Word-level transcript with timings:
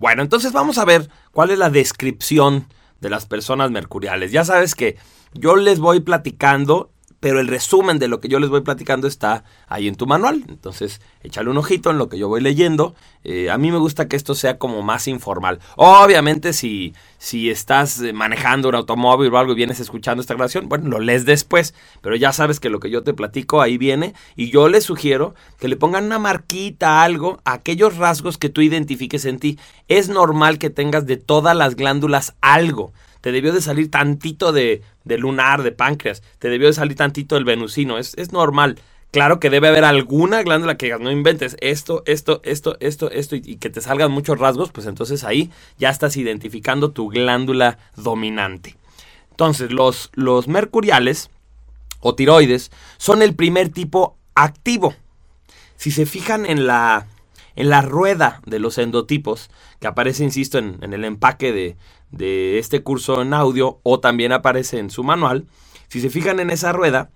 Bueno, 0.00 0.22
entonces 0.22 0.52
vamos 0.52 0.78
a 0.78 0.86
ver 0.86 1.10
cuál 1.30 1.50
es 1.50 1.58
la 1.58 1.68
descripción 1.68 2.66
de 3.00 3.10
las 3.10 3.26
personas 3.26 3.70
mercuriales. 3.70 4.32
Ya 4.32 4.46
sabes 4.46 4.74
que 4.74 4.96
yo 5.34 5.56
les 5.56 5.78
voy 5.78 6.00
platicando 6.00 6.90
pero 7.20 7.38
el 7.38 7.48
resumen 7.48 7.98
de 7.98 8.08
lo 8.08 8.18
que 8.18 8.28
yo 8.28 8.40
les 8.40 8.48
voy 8.48 8.62
platicando 8.62 9.06
está 9.06 9.44
ahí 9.68 9.86
en 9.86 9.94
tu 9.94 10.06
manual. 10.06 10.42
Entonces, 10.48 11.02
échale 11.22 11.50
un 11.50 11.58
ojito 11.58 11.90
en 11.90 11.98
lo 11.98 12.08
que 12.08 12.18
yo 12.18 12.28
voy 12.28 12.40
leyendo. 12.40 12.94
Eh, 13.24 13.50
a 13.50 13.58
mí 13.58 13.70
me 13.70 13.76
gusta 13.76 14.08
que 14.08 14.16
esto 14.16 14.34
sea 14.34 14.56
como 14.56 14.80
más 14.80 15.06
informal. 15.06 15.60
Obviamente, 15.76 16.54
si, 16.54 16.94
si 17.18 17.50
estás 17.50 18.00
eh, 18.00 18.14
manejando 18.14 18.70
un 18.70 18.74
automóvil 18.74 19.32
o 19.32 19.38
algo 19.38 19.52
y 19.52 19.56
vienes 19.56 19.80
escuchando 19.80 20.22
esta 20.22 20.32
grabación, 20.32 20.70
bueno, 20.70 20.88
lo 20.88 20.98
lees 20.98 21.26
después. 21.26 21.74
Pero 22.00 22.16
ya 22.16 22.32
sabes 22.32 22.58
que 22.58 22.70
lo 22.70 22.80
que 22.80 22.90
yo 22.90 23.02
te 23.02 23.12
platico 23.12 23.60
ahí 23.60 23.76
viene. 23.76 24.14
Y 24.34 24.50
yo 24.50 24.70
les 24.70 24.84
sugiero 24.84 25.34
que 25.58 25.68
le 25.68 25.76
pongan 25.76 26.06
una 26.06 26.18
marquita, 26.18 27.02
algo, 27.02 27.40
a 27.44 27.52
aquellos 27.52 27.98
rasgos 27.98 28.38
que 28.38 28.48
tú 28.48 28.62
identifiques 28.62 29.26
en 29.26 29.38
ti. 29.38 29.58
Es 29.88 30.08
normal 30.08 30.58
que 30.58 30.70
tengas 30.70 31.04
de 31.04 31.18
todas 31.18 31.54
las 31.54 31.76
glándulas 31.76 32.34
algo 32.40 32.94
te 33.20 33.32
debió 33.32 33.52
de 33.52 33.60
salir 33.60 33.90
tantito 33.90 34.52
de, 34.52 34.82
lunar, 35.04 35.62
de 35.62 35.72
páncreas, 35.72 36.22
te 36.38 36.48
debió 36.48 36.68
de 36.68 36.72
salir 36.72 36.96
tantito 36.96 37.34
del 37.34 37.44
venusino, 37.44 37.98
es, 37.98 38.14
es 38.16 38.32
normal. 38.32 38.78
Claro 39.10 39.40
que 39.40 39.50
debe 39.50 39.68
haber 39.68 39.84
alguna 39.84 40.42
glándula 40.42 40.76
que 40.76 40.96
no 40.98 41.10
inventes 41.10 41.56
esto, 41.60 42.02
esto, 42.06 42.40
esto, 42.44 42.76
esto, 42.78 43.10
esto 43.10 43.34
y, 43.34 43.56
que 43.56 43.68
te 43.68 43.80
salgan 43.80 44.12
muchos 44.12 44.38
rasgos, 44.38 44.70
pues 44.70 44.86
entonces 44.86 45.24
ahí 45.24 45.50
ya 45.78 45.90
estás 45.90 46.16
identificando 46.16 46.92
tu 46.92 47.08
glándula 47.08 47.78
dominante. 47.96 48.76
Entonces, 49.30 49.72
los, 49.72 50.10
los 50.14 50.46
mercuriales 50.46 51.30
o 52.00 52.14
tiroides 52.14 52.70
son 52.98 53.22
el 53.22 53.34
primer 53.34 53.70
tipo 53.70 54.16
activo. 54.34 54.94
Si 55.76 55.90
se 55.90 56.06
fijan 56.06 56.46
en 56.46 56.68
la, 56.68 57.08
en 57.56 57.68
la 57.68 57.82
rueda 57.82 58.40
de 58.46 58.60
los 58.60 58.78
endotipos, 58.78 59.50
que 59.80 59.88
aparece, 59.88 60.22
insisto, 60.22 60.58
en 60.58 60.92
el 60.92 61.04
empaque 61.04 61.52
de, 61.52 61.76
de 62.10 62.58
este 62.58 62.82
curso 62.82 63.22
en 63.22 63.34
audio 63.34 63.80
o 63.82 64.00
también 64.00 64.32
aparece 64.32 64.78
en 64.78 64.90
su 64.90 65.04
manual. 65.04 65.46
Si 65.88 66.00
se 66.00 66.10
fijan 66.10 66.40
en 66.40 66.50
esa 66.50 66.72
rueda, 66.72 67.10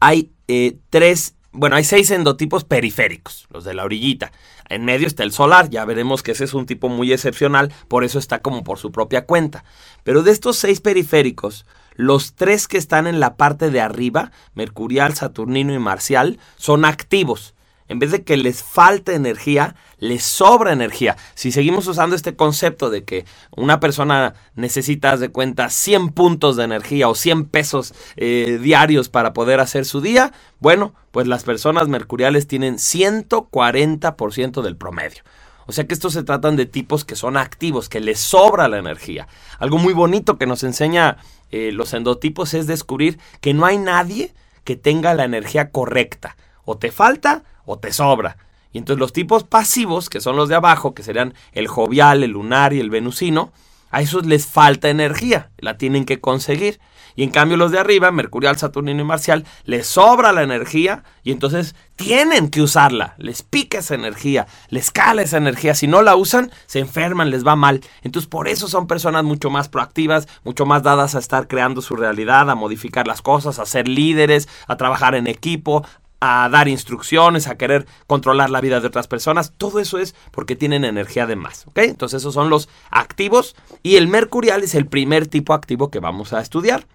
hay 0.00 0.32
eh, 0.48 0.78
tres, 0.90 1.34
bueno, 1.52 1.76
hay 1.76 1.84
seis 1.84 2.10
endotipos 2.10 2.64
periféricos, 2.64 3.46
los 3.50 3.64
de 3.64 3.74
la 3.74 3.84
orillita. 3.84 4.32
En 4.68 4.84
medio 4.84 5.06
está 5.06 5.22
el 5.22 5.32
solar, 5.32 5.70
ya 5.70 5.84
veremos 5.84 6.22
que 6.22 6.32
ese 6.32 6.44
es 6.44 6.54
un 6.54 6.66
tipo 6.66 6.88
muy 6.88 7.12
excepcional, 7.12 7.72
por 7.88 8.04
eso 8.04 8.18
está 8.18 8.40
como 8.40 8.64
por 8.64 8.78
su 8.78 8.92
propia 8.92 9.26
cuenta. 9.26 9.64
Pero 10.02 10.22
de 10.22 10.32
estos 10.32 10.56
seis 10.56 10.80
periféricos, 10.80 11.66
los 11.94 12.34
tres 12.34 12.68
que 12.68 12.78
están 12.78 13.06
en 13.06 13.20
la 13.20 13.36
parte 13.36 13.70
de 13.70 13.80
arriba, 13.80 14.32
Mercurial, 14.54 15.14
Saturnino 15.14 15.72
y 15.72 15.78
Marcial, 15.78 16.38
son 16.56 16.84
activos. 16.84 17.54
En 17.88 17.98
vez 17.98 18.10
de 18.10 18.24
que 18.24 18.36
les 18.36 18.62
falte 18.62 19.14
energía, 19.14 19.76
les 19.98 20.22
sobra 20.22 20.72
energía. 20.72 21.16
Si 21.34 21.52
seguimos 21.52 21.86
usando 21.86 22.16
este 22.16 22.34
concepto 22.34 22.90
de 22.90 23.04
que 23.04 23.24
una 23.56 23.80
persona 23.80 24.34
necesita, 24.54 25.16
de 25.16 25.28
cuenta, 25.28 25.70
100 25.70 26.10
puntos 26.10 26.56
de 26.56 26.64
energía 26.64 27.08
o 27.08 27.14
100 27.14 27.46
pesos 27.46 27.94
eh, 28.16 28.58
diarios 28.60 29.08
para 29.08 29.32
poder 29.32 29.60
hacer 29.60 29.84
su 29.84 30.00
día, 30.00 30.32
bueno, 30.58 30.94
pues 31.12 31.26
las 31.26 31.44
personas 31.44 31.88
mercuriales 31.88 32.46
tienen 32.46 32.76
140% 32.76 34.62
del 34.62 34.76
promedio. 34.76 35.22
O 35.66 35.72
sea 35.72 35.86
que 35.86 35.94
estos 35.94 36.12
se 36.12 36.22
tratan 36.22 36.56
de 36.56 36.66
tipos 36.66 37.04
que 37.04 37.16
son 37.16 37.36
activos, 37.36 37.88
que 37.88 38.00
les 38.00 38.20
sobra 38.20 38.68
la 38.68 38.78
energía. 38.78 39.26
Algo 39.58 39.78
muy 39.78 39.92
bonito 39.92 40.38
que 40.38 40.46
nos 40.46 40.62
enseña 40.62 41.18
eh, 41.50 41.72
los 41.72 41.92
endotipos 41.92 42.54
es 42.54 42.66
descubrir 42.66 43.18
que 43.40 43.52
no 43.52 43.66
hay 43.66 43.78
nadie 43.78 44.32
que 44.64 44.76
tenga 44.76 45.14
la 45.14 45.24
energía 45.24 45.70
correcta. 45.70 46.36
O 46.66 46.76
te 46.76 46.92
falta 46.92 47.44
o 47.64 47.78
te 47.78 47.94
sobra. 47.94 48.36
Y 48.72 48.78
entonces 48.78 49.00
los 49.00 49.14
tipos 49.14 49.44
pasivos, 49.44 50.10
que 50.10 50.20
son 50.20 50.36
los 50.36 50.50
de 50.50 50.54
abajo, 50.56 50.92
que 50.92 51.02
serían 51.02 51.32
el 51.52 51.66
jovial, 51.66 52.22
el 52.22 52.32
lunar 52.32 52.74
y 52.74 52.80
el 52.80 52.90
venusino, 52.90 53.50
a 53.90 54.02
esos 54.02 54.26
les 54.26 54.46
falta 54.46 54.90
energía, 54.90 55.48
la 55.56 55.78
tienen 55.78 56.04
que 56.04 56.20
conseguir. 56.20 56.80
Y 57.14 57.22
en 57.22 57.30
cambio 57.30 57.56
los 57.56 57.70
de 57.72 57.78
arriba, 57.78 58.10
Mercurial, 58.12 58.58
Saturnino 58.58 59.00
y 59.00 59.04
Marcial, 59.04 59.46
les 59.64 59.86
sobra 59.86 60.32
la 60.32 60.42
energía 60.42 61.02
y 61.22 61.32
entonces 61.32 61.74
tienen 61.94 62.50
que 62.50 62.60
usarla. 62.60 63.14
Les 63.16 63.42
pica 63.42 63.78
esa 63.78 63.94
energía, 63.94 64.46
les 64.68 64.90
cala 64.90 65.22
esa 65.22 65.38
energía. 65.38 65.74
Si 65.74 65.86
no 65.86 66.02
la 66.02 66.14
usan, 66.14 66.50
se 66.66 66.80
enferman, 66.80 67.30
les 67.30 67.46
va 67.46 67.56
mal. 67.56 67.80
Entonces 68.02 68.28
por 68.28 68.48
eso 68.48 68.68
son 68.68 68.86
personas 68.86 69.24
mucho 69.24 69.48
más 69.48 69.70
proactivas, 69.70 70.28
mucho 70.44 70.66
más 70.66 70.82
dadas 70.82 71.14
a 71.14 71.18
estar 71.18 71.48
creando 71.48 71.80
su 71.80 71.96
realidad, 71.96 72.50
a 72.50 72.54
modificar 72.54 73.06
las 73.06 73.22
cosas, 73.22 73.58
a 73.58 73.64
ser 73.64 73.88
líderes, 73.88 74.46
a 74.66 74.76
trabajar 74.76 75.14
en 75.14 75.26
equipo, 75.26 75.86
a 76.20 76.48
dar 76.48 76.68
instrucciones, 76.68 77.46
a 77.46 77.56
querer 77.56 77.86
controlar 78.06 78.50
la 78.50 78.60
vida 78.60 78.80
de 78.80 78.86
otras 78.86 79.06
personas. 79.06 79.52
Todo 79.56 79.80
eso 79.80 79.98
es 79.98 80.14
porque 80.30 80.56
tienen 80.56 80.84
energía 80.84 81.26
de 81.26 81.36
más. 81.36 81.66
¿ok? 81.66 81.78
Entonces 81.78 82.22
esos 82.22 82.34
son 82.34 82.50
los 82.50 82.68
activos 82.90 83.54
y 83.82 83.96
el 83.96 84.08
mercurial 84.08 84.62
es 84.62 84.74
el 84.74 84.86
primer 84.86 85.26
tipo 85.26 85.52
activo 85.52 85.90
que 85.90 86.00
vamos 86.00 86.32
a 86.32 86.40
estudiar. 86.40 86.86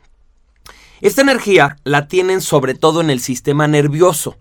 Esta 1.02 1.22
energía 1.22 1.78
la 1.84 2.08
tienen 2.08 2.42
sobre 2.42 2.76
todo 2.76 3.02
en 3.02 3.10
el 3.10 3.20
sistema 3.20 3.68
nervioso. 3.68 4.38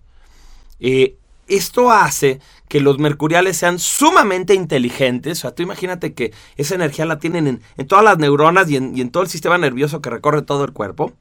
Eh, 0.79 1.15
esto 1.47 1.91
hace 1.91 2.39
que 2.67 2.79
los 2.79 2.97
mercuriales 2.99 3.57
sean 3.57 3.79
sumamente 3.79 4.53
inteligentes. 4.53 5.39
O 5.39 5.41
sea, 5.41 5.55
tú 5.55 5.63
imagínate 5.63 6.13
que 6.13 6.33
esa 6.55 6.75
energía 6.75 7.05
la 7.05 7.19
tienen 7.19 7.61
en, 7.77 7.87
todas 7.87 8.05
las 8.05 8.17
neuronas 8.19 8.69
y 8.69 8.77
en, 8.77 8.95
y 8.95 9.01
en 9.01 9.11
todo 9.11 9.23
el 9.23 9.29
sistema 9.29 9.57
nervioso 9.57 10.01
que 10.01 10.09
recorre 10.09 10.43
todo 10.43 10.63
el 10.63 10.71
cuerpo 10.71 11.13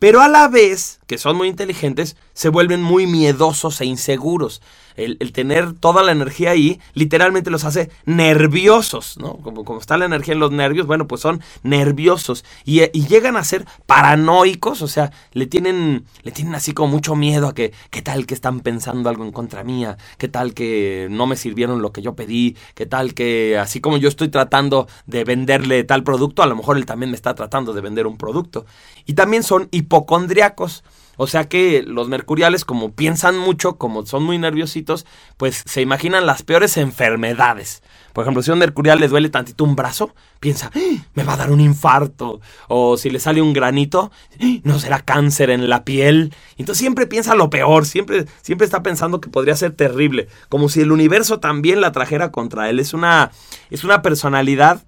pero 0.00 0.22
a 0.22 0.28
la 0.28 0.48
vez, 0.48 0.98
que 1.06 1.18
son 1.18 1.36
muy 1.36 1.46
inteligentes, 1.46 2.16
se 2.32 2.48
vuelven 2.48 2.82
muy 2.82 3.06
miedosos 3.06 3.82
e 3.82 3.84
inseguros. 3.84 4.62
El, 4.96 5.18
tener 5.32 5.72
toda 5.74 6.02
la 6.02 6.12
energía 6.12 6.50
ahí 6.50 6.80
literalmente 6.94 7.50
los 7.50 7.64
hace 7.64 7.90
nerviosos, 8.04 9.16
¿no? 9.18 9.36
Como, 9.36 9.64
como, 9.64 9.80
está 9.80 9.96
la 9.96 10.06
energía 10.06 10.34
en 10.34 10.40
los 10.40 10.50
nervios, 10.50 10.86
bueno, 10.86 11.06
pues 11.06 11.20
son 11.20 11.40
nerviosos 11.62 12.44
y, 12.64 12.80
llegan 13.10 13.36
a 13.36 13.44
ser 13.44 13.66
paranoicos, 13.86 14.82
o 14.82 14.88
sea, 14.88 15.12
le 15.32 15.46
tienen, 15.46 16.04
le 16.22 16.30
tienen 16.30 16.54
así 16.54 16.72
como 16.72 16.92
mucho 16.92 17.16
miedo 17.16 17.48
a 17.48 17.54
que, 17.54 17.72
¿qué 17.90 18.02
tal 18.02 18.26
que 18.26 18.34
están 18.34 18.60
pensando 18.60 19.08
algo 19.08 19.24
en 19.24 19.32
contra 19.32 19.64
mía? 19.64 19.96
¿Qué 20.18 20.28
tal 20.28 20.54
que 20.54 21.08
no 21.10 21.26
me 21.26 21.36
sirvieron 21.36 21.82
lo 21.82 21.92
que 21.92 22.02
yo 22.02 22.14
pedí? 22.14 22.56
¿Qué 22.74 22.86
tal 22.86 23.14
que 23.14 23.58
así 23.58 23.80
como 23.80 23.96
yo 23.96 24.08
estoy 24.08 24.28
tratando 24.28 24.86
de 25.06 25.24
venderle 25.24 25.84
tal 25.84 26.04
producto, 26.04 26.42
a 26.42 26.46
lo 26.46 26.56
mejor 26.56 26.76
él 26.76 26.86
también 26.86 27.10
me 27.10 27.16
está 27.16 27.34
tratando 27.34 27.72
de 27.72 27.80
vender 27.80 28.06
un 28.06 28.16
producto? 28.16 28.66
Y 29.06 29.14
también 29.14 29.42
son 29.42 29.68
hipocondriacos. 29.70 30.84
O 31.16 31.26
sea 31.26 31.48
que 31.48 31.82
los 31.82 32.08
mercuriales, 32.08 32.64
como 32.64 32.92
piensan 32.92 33.36
mucho, 33.36 33.76
como 33.76 34.06
son 34.06 34.22
muy 34.22 34.38
nerviositos, 34.38 35.06
pues 35.36 35.62
se 35.66 35.82
imaginan 35.82 36.26
las 36.26 36.42
peores 36.42 36.76
enfermedades. 36.76 37.82
Por 38.12 38.24
ejemplo, 38.24 38.42
si 38.42 38.50
a 38.50 38.54
un 38.54 38.60
mercurial 38.60 39.00
le 39.00 39.08
duele 39.08 39.28
tantito 39.28 39.64
un 39.64 39.76
brazo, 39.76 40.14
piensa, 40.40 40.70
¡Ah! 40.74 41.04
me 41.14 41.22
va 41.22 41.34
a 41.34 41.36
dar 41.36 41.50
un 41.50 41.60
infarto. 41.60 42.40
O 42.68 42.96
si 42.96 43.10
le 43.10 43.20
sale 43.20 43.42
un 43.42 43.52
granito, 43.52 44.10
¡Ah! 44.40 44.58
no 44.64 44.78
será 44.78 45.00
cáncer 45.00 45.50
en 45.50 45.68
la 45.68 45.84
piel. 45.84 46.34
Entonces 46.56 46.80
siempre 46.80 47.06
piensa 47.06 47.34
lo 47.34 47.50
peor, 47.50 47.86
siempre, 47.86 48.26
siempre 48.42 48.64
está 48.64 48.82
pensando 48.82 49.20
que 49.20 49.28
podría 49.28 49.56
ser 49.56 49.72
terrible. 49.72 50.28
Como 50.48 50.68
si 50.68 50.80
el 50.80 50.92
universo 50.92 51.38
también 51.38 51.80
la 51.80 51.92
trajera 51.92 52.32
contra 52.32 52.70
él. 52.70 52.80
Es 52.80 52.94
una, 52.94 53.30
es 53.70 53.84
una 53.84 54.02
personalidad 54.02 54.82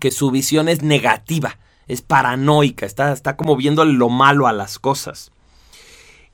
que 0.00 0.10
su 0.10 0.30
visión 0.30 0.68
es 0.68 0.82
negativa 0.82 1.58
es 1.90 2.02
paranoica, 2.02 2.86
está, 2.86 3.12
está 3.12 3.36
como 3.36 3.56
viendo 3.56 3.84
lo 3.84 4.08
malo 4.08 4.46
a 4.46 4.52
las 4.52 4.78
cosas. 4.78 5.32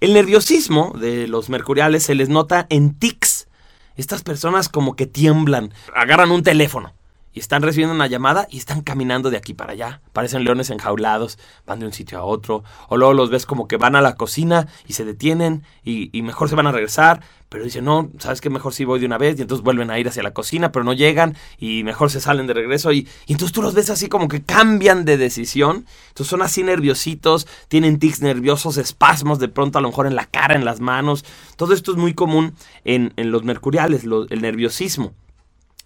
El 0.01 0.13
nerviosismo 0.15 0.93
de 0.99 1.27
los 1.27 1.49
mercuriales 1.49 2.03
se 2.03 2.15
les 2.15 2.29
nota 2.29 2.67
en 2.69 2.95
tics. 2.99 3.49
Estas 3.97 4.23
personas 4.23 4.69
como 4.69 4.95
que 4.95 5.07
tiemblan, 5.07 5.73
agarran 5.95 6.31
un 6.31 6.43
teléfono 6.43 6.96
y 7.37 7.41
están 7.41 7.61
recibiendo 7.61 7.95
una 7.95 8.07
llamada 8.07 8.49
y 8.51 8.57
están 8.57 8.81
caminando 8.81 9.29
de 9.29 9.37
aquí 9.37 9.53
para 9.53 9.73
allá. 9.73 10.01
Parecen 10.15 10.43
leones 10.43 10.71
enjaulados, 10.71 11.39
van 11.67 11.81
de 11.81 11.85
un 11.85 11.93
sitio 11.93 12.19
a 12.19 12.25
otro. 12.25 12.65
O 12.89 12.97
luego 12.97 13.13
los 13.13 13.29
ves 13.29 13.45
como 13.45 13.69
que 13.69 13.77
van 13.77 13.95
a 13.95 14.01
la 14.01 14.15
cocina 14.15 14.69
y 14.89 14.95
se 14.95 15.05
detienen 15.05 15.63
y, 15.85 16.23
mejor 16.23 16.49
se 16.49 16.55
van 16.55 16.67
a 16.67 16.73
regresar. 16.73 17.21
Pero 17.51 17.63
dicen, 17.63 17.85
no, 17.85 18.09
sabes 18.19 18.41
que 18.41 18.49
mejor 18.49 18.73
sí 18.73 18.87
voy 18.87 19.01
de 19.01 19.07
una 19.07 19.19
vez. 19.19 19.39
Y 19.39 19.43
entonces 19.43 19.63
vuelven 19.63 19.91
a 19.91 19.99
ir 19.99 20.09
hacia 20.09 20.23
la 20.23 20.33
cocina, 20.33 20.73
pero 20.73 20.83
no 20.83 20.95
llegan 20.95 21.37
y 21.59 21.85
mejor 21.85 22.11
se 22.11 22.23
salen 22.23 22.47
de 22.47 22.55
regreso. 22.55 22.91
Y, 22.91 23.07
y 23.27 23.33
entonces 23.33 23.53
tú 23.53 23.61
los 23.61 23.75
ves 23.75 23.91
así 23.91 24.09
como 24.09 24.29
que 24.29 24.43
cambian 24.43 25.05
de 25.05 25.19
decisión. 25.19 25.85
Entonces 26.09 26.29
son 26.29 26.41
así 26.41 26.63
nerviositos, 26.63 27.47
tienen 27.69 27.99
tics 27.99 28.23
nerviosos, 28.23 28.79
espasmos 28.79 29.39
de 29.41 29.49
pronto 29.49 29.77
a 29.77 29.83
lo 29.83 29.89
mejor 29.89 30.07
en 30.07 30.17
la 30.17 30.25
cara, 30.25 30.55
en 30.55 30.65
las 30.65 30.81
manos. 30.81 31.23
Todo 31.57 31.75
esto 31.75 31.91
es 31.91 31.99
muy 31.99 32.15
común 32.15 32.55
en, 32.87 33.13
los 33.31 33.45
mercuriales, 33.45 34.05
el 34.05 34.41
nerviosismo. 34.41 35.13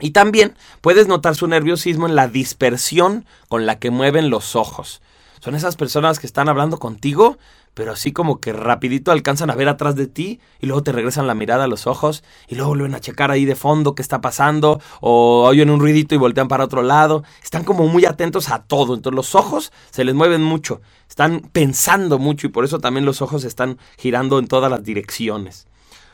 Y 0.01 0.11
también 0.11 0.55
puedes 0.81 1.09
notar 1.09 1.35
su 1.35 1.47
nerviosismo 1.47 2.07
en 2.07 2.17
la 2.17 2.29
dispersión 2.29 3.27
con 3.49 3.67
la 3.67 3.79
que 3.79 3.91
mueven 3.91 4.31
los 4.31 4.57
ojos. 4.57 5.03
Son 5.41 5.55
esas 5.55 5.77
personas 5.77 6.19
que 6.19 6.27
están 6.27 6.51
hablando 6.51 6.79
contigo, 6.79 7.39
pero 7.73 7.93
así 7.93 8.13
como 8.13 8.41
que 8.41 8.53
rapidito 8.53 9.11
alcanzan 9.11 9.49
a 9.49 9.55
ver 9.55 9.69
atrás 9.69 9.97
de 9.97 10.07
ti 10.07 10.39
y 10.61 10.67
luego 10.67 10.83
te 10.83 10.93
regresan 10.93 11.27
la 11.27 11.35
mirada 11.35 11.65
a 11.65 11.67
los 11.67 11.87
ojos 11.87 12.23
y 12.47 12.57
luego 12.57 12.71
vuelven 12.71 12.95
a 12.95 13.01
checar 13.01 13.31
ahí 13.31 13.47
de 13.47 13.55
fondo 13.55 13.95
qué 13.95 14.03
está 14.03 14.21
pasando 14.21 14.83
o 15.01 15.45
oyen 15.45 15.71
un 15.71 15.81
ruidito 15.81 16.15
y 16.15 16.19
voltean 16.19 16.49
para 16.49 16.65
otro 16.65 16.83
lado. 16.83 17.25
Están 17.43 17.65
como 17.65 17.87
muy 17.87 18.05
atentos 18.05 18.51
a 18.51 18.65
todo. 18.65 18.95
Entonces 18.95 19.17
los 19.17 19.35
ojos 19.35 19.73
se 19.91 20.05
les 20.05 20.15
mueven 20.15 20.43
mucho. 20.43 20.83
Están 21.09 21.41
pensando 21.53 22.19
mucho 22.19 22.47
y 22.47 22.51
por 22.51 22.67
eso 22.67 22.79
también 22.79 23.07
los 23.07 23.23
ojos 23.23 23.45
están 23.45 23.79
girando 23.97 24.39
en 24.39 24.47
todas 24.47 24.71
las 24.71 24.83
direcciones. 24.83 25.67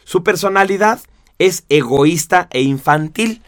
Su 0.04 0.22
personalidad 0.22 1.00
es 1.38 1.64
egoísta 1.68 2.46
e 2.52 2.62
infantil 2.62 3.42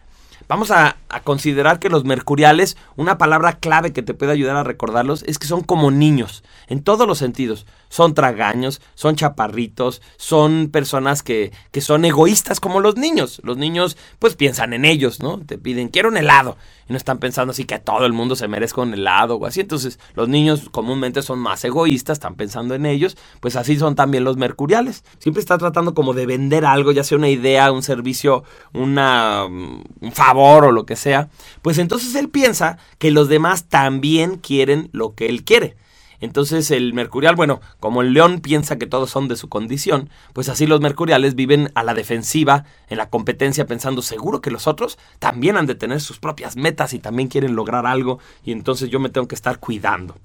Vamos 0.48 0.70
a, 0.70 0.96
considerar 1.24 1.78
que 1.78 1.90
los 1.90 2.04
mercuriales, 2.04 2.78
una 2.96 3.18
palabra 3.18 3.58
clave 3.58 3.92
que 3.92 4.02
te 4.02 4.14
puede 4.14 4.32
ayudar 4.32 4.56
a 4.56 4.64
recordarlos, 4.64 5.22
es 5.24 5.38
que 5.38 5.46
son 5.46 5.62
como 5.62 5.90
niños, 5.90 6.42
en 6.68 6.82
todos 6.82 7.06
los 7.06 7.18
sentidos. 7.18 7.66
Son 7.88 8.14
tragaños, 8.14 8.80
son 8.94 9.16
chaparritos, 9.16 10.02
son 10.16 10.68
personas 10.70 11.22
que, 11.22 11.52
que 11.70 11.80
son 11.80 12.04
egoístas 12.04 12.60
como 12.60 12.80
los 12.80 12.96
niños. 12.96 13.40
Los 13.44 13.56
niños 13.56 13.96
pues 14.18 14.36
piensan 14.36 14.72
en 14.72 14.84
ellos, 14.84 15.20
¿no? 15.20 15.38
Te 15.38 15.58
piden, 15.58 15.88
quiero 15.88 16.08
un 16.08 16.16
helado. 16.16 16.56
Y 16.88 16.92
no 16.92 16.96
están 16.96 17.18
pensando 17.18 17.50
así 17.50 17.64
que 17.64 17.78
todo 17.78 18.06
el 18.06 18.12
mundo 18.12 18.34
se 18.34 18.48
merezca 18.48 18.80
un 18.80 18.94
helado 18.94 19.36
o 19.36 19.46
así. 19.46 19.60
Entonces 19.60 19.98
los 20.14 20.28
niños 20.28 20.68
comúnmente 20.70 21.22
son 21.22 21.38
más 21.38 21.64
egoístas, 21.64 22.16
están 22.16 22.34
pensando 22.34 22.74
en 22.74 22.86
ellos. 22.86 23.16
Pues 23.40 23.56
así 23.56 23.78
son 23.78 23.94
también 23.94 24.24
los 24.24 24.36
mercuriales. 24.36 25.04
Siempre 25.18 25.40
está 25.40 25.58
tratando 25.58 25.94
como 25.94 26.14
de 26.14 26.26
vender 26.26 26.64
algo, 26.64 26.92
ya 26.92 27.04
sea 27.04 27.18
una 27.18 27.28
idea, 27.28 27.72
un 27.72 27.82
servicio, 27.82 28.44
una, 28.72 29.44
un 29.44 30.12
favor 30.12 30.64
o 30.66 30.72
lo 30.72 30.86
que 30.86 30.96
sea. 30.96 31.28
Pues 31.62 31.78
entonces 31.78 32.14
él 32.14 32.28
piensa 32.28 32.78
que 32.98 33.10
los 33.10 33.28
demás 33.28 33.64
también 33.64 34.36
quieren 34.36 34.88
lo 34.92 35.14
que 35.14 35.26
él 35.26 35.44
quiere. 35.44 35.76
Entonces 36.20 36.70
el 36.70 36.94
mercurial, 36.94 37.36
bueno, 37.36 37.60
como 37.80 38.02
el 38.02 38.12
león 38.12 38.40
piensa 38.40 38.76
que 38.76 38.86
todos 38.86 39.10
son 39.10 39.28
de 39.28 39.36
su 39.36 39.48
condición, 39.48 40.10
pues 40.32 40.48
así 40.48 40.66
los 40.66 40.80
mercuriales 40.80 41.34
viven 41.34 41.70
a 41.74 41.84
la 41.84 41.94
defensiva, 41.94 42.64
en 42.88 42.98
la 42.98 43.08
competencia, 43.08 43.66
pensando 43.66 44.02
seguro 44.02 44.40
que 44.40 44.50
los 44.50 44.66
otros 44.66 44.98
también 45.18 45.56
han 45.56 45.66
de 45.66 45.74
tener 45.74 46.00
sus 46.00 46.18
propias 46.18 46.56
metas 46.56 46.92
y 46.92 46.98
también 46.98 47.28
quieren 47.28 47.54
lograr 47.54 47.86
algo 47.86 48.18
y 48.44 48.52
entonces 48.52 48.90
yo 48.90 49.00
me 49.00 49.10
tengo 49.10 49.28
que 49.28 49.34
estar 49.34 49.58
cuidando. 49.60 50.16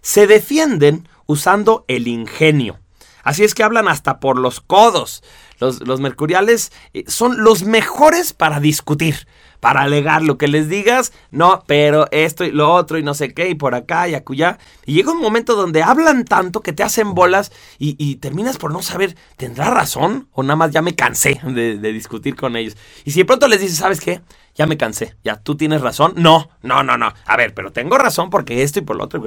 Se 0.00 0.26
defienden 0.26 1.08
usando 1.26 1.84
el 1.88 2.08
ingenio. 2.08 2.78
Así 3.22 3.42
es 3.42 3.56
que 3.56 3.64
hablan 3.64 3.88
hasta 3.88 4.20
por 4.20 4.38
los 4.38 4.60
codos. 4.60 5.24
Los, 5.58 6.00
mercuriales 6.00 6.70
eh, 6.94 7.04
son 7.08 7.42
los 7.42 7.64
mejores 7.64 8.32
para 8.32 8.60
discutir 8.60 9.26
para 9.66 9.82
alegar 9.82 10.22
lo 10.22 10.38
que 10.38 10.46
les 10.46 10.68
digas, 10.68 11.12
no, 11.32 11.64
pero 11.66 12.06
esto 12.12 12.44
y 12.44 12.52
lo 12.52 12.72
otro 12.72 12.98
y 12.98 13.02
no 13.02 13.14
sé 13.14 13.34
qué, 13.34 13.48
y 13.48 13.56
por 13.56 13.74
acá 13.74 14.08
y 14.08 14.14
acullá. 14.14 14.60
Y 14.84 14.94
llega 14.94 15.10
un 15.10 15.20
momento 15.20 15.56
donde 15.56 15.82
hablan 15.82 16.24
tanto 16.24 16.60
que 16.60 16.72
te 16.72 16.84
hacen 16.84 17.14
bolas 17.16 17.50
y, 17.76 18.14
terminas 18.18 18.58
por 18.58 18.70
no 18.72 18.80
saber, 18.80 19.16
¿tendrá 19.36 19.70
razón? 19.70 20.28
O 20.30 20.44
nada 20.44 20.54
más 20.54 20.70
ya 20.70 20.82
me 20.82 20.94
cansé 20.94 21.40
de, 21.42 21.78
discutir 21.92 22.36
con 22.36 22.54
ellos. 22.54 22.76
Y 23.04 23.10
si 23.10 23.18
de 23.18 23.24
pronto 23.24 23.48
les 23.48 23.60
dices, 23.60 23.78
¿sabes 23.78 23.98
qué? 23.98 24.20
ya 24.54 24.66
me 24.66 24.76
cansé, 24.76 25.16
ya 25.24 25.34
tú 25.34 25.56
tienes 25.56 25.80
razón. 25.80 26.12
No, 26.16 26.48
no, 26.62 26.84
no, 26.84 26.96
no. 26.96 27.12
A 27.24 27.36
ver, 27.36 27.52
pero 27.52 27.72
tengo 27.72 27.98
razón 27.98 28.30
porque 28.30 28.62
esto 28.62 28.78
y 28.78 28.82
por 28.82 28.94
lo 28.94 29.02
otro. 29.02 29.20